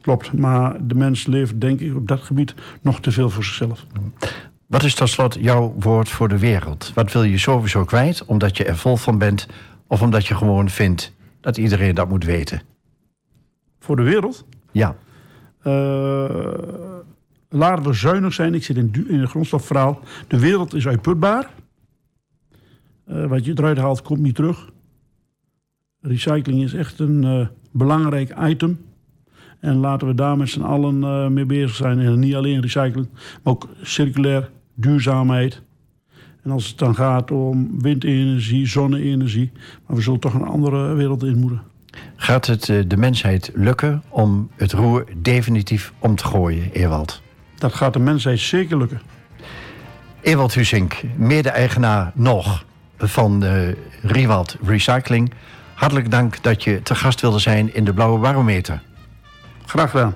[0.00, 3.86] Klopt, maar de mens leeft denk ik op dat gebied nog te veel voor zichzelf.
[4.66, 6.92] Wat is tot slot jouw woord voor de wereld?
[6.94, 9.46] Wat wil je sowieso kwijt omdat je er vol van bent...
[9.86, 12.62] of omdat je gewoon vindt dat iedereen dat moet weten?
[13.80, 14.44] Voor de wereld?
[14.72, 14.96] Ja,
[15.66, 16.24] Eh,
[17.56, 18.54] laten we zuinig zijn.
[18.54, 20.00] Ik zit in, in het grondstofverhaal.
[20.28, 21.50] De wereld is uitputbaar.
[23.06, 24.70] Eh, wat je eruit haalt, komt niet terug.
[26.00, 28.78] Recycling is echt een eh, belangrijk item.
[29.60, 31.98] En laten we daar met z'n allen eh, mee bezig zijn.
[31.98, 33.08] En niet alleen recycling,
[33.42, 35.62] maar ook circulair, duurzaamheid.
[36.42, 39.52] En als het dan gaat om windenergie, zonne-energie.
[39.86, 41.62] Maar we zullen toch een andere wereld in moeten.
[42.16, 47.24] gaat het de mensheid lukken om het roer definitief om te gooien, Ewald?
[47.58, 49.00] Dat gaat de mensheid zeker lukken.
[50.20, 52.64] Ewald Husink, mede-eigenaar nog
[52.98, 53.52] van eh
[54.02, 55.32] Riewald Recycling.
[55.74, 58.82] Hartelijk dank dat je te gast wilde zijn in de Blauwe Barometer.
[59.66, 60.14] Graag gedaan.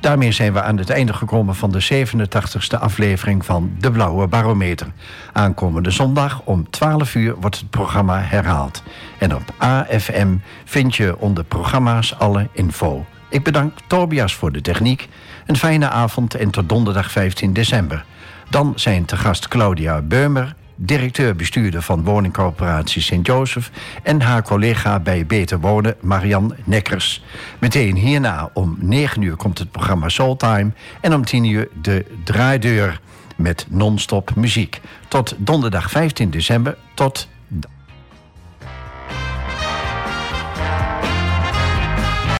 [0.00, 4.86] Daarmee zijn we aan het einde gekomen van de 87ste aflevering van De Blauwe Barometer.
[5.32, 8.82] Aankomende zondag om 12 uur wordt het programma herhaald.
[9.18, 13.06] En op AFM vind je onder programma's alle info.
[13.28, 15.08] Ik bedank Tobias voor de techniek.
[15.46, 18.04] Een fijne avond en tot donderdag 15 december.
[18.50, 23.70] Dan zijn te gast Claudia Beumer, directeur-bestuurder van woningcorporatie Sint-Joseph...
[24.02, 27.24] en haar collega bij Beter Wonen, Marian Nekkers.
[27.58, 30.70] Meteen hierna om 9 uur komt het programma Soultime...
[31.00, 33.00] en om 10 uur de draaideur
[33.36, 34.80] met non-stop muziek.
[35.08, 37.28] Tot donderdag 15 december, tot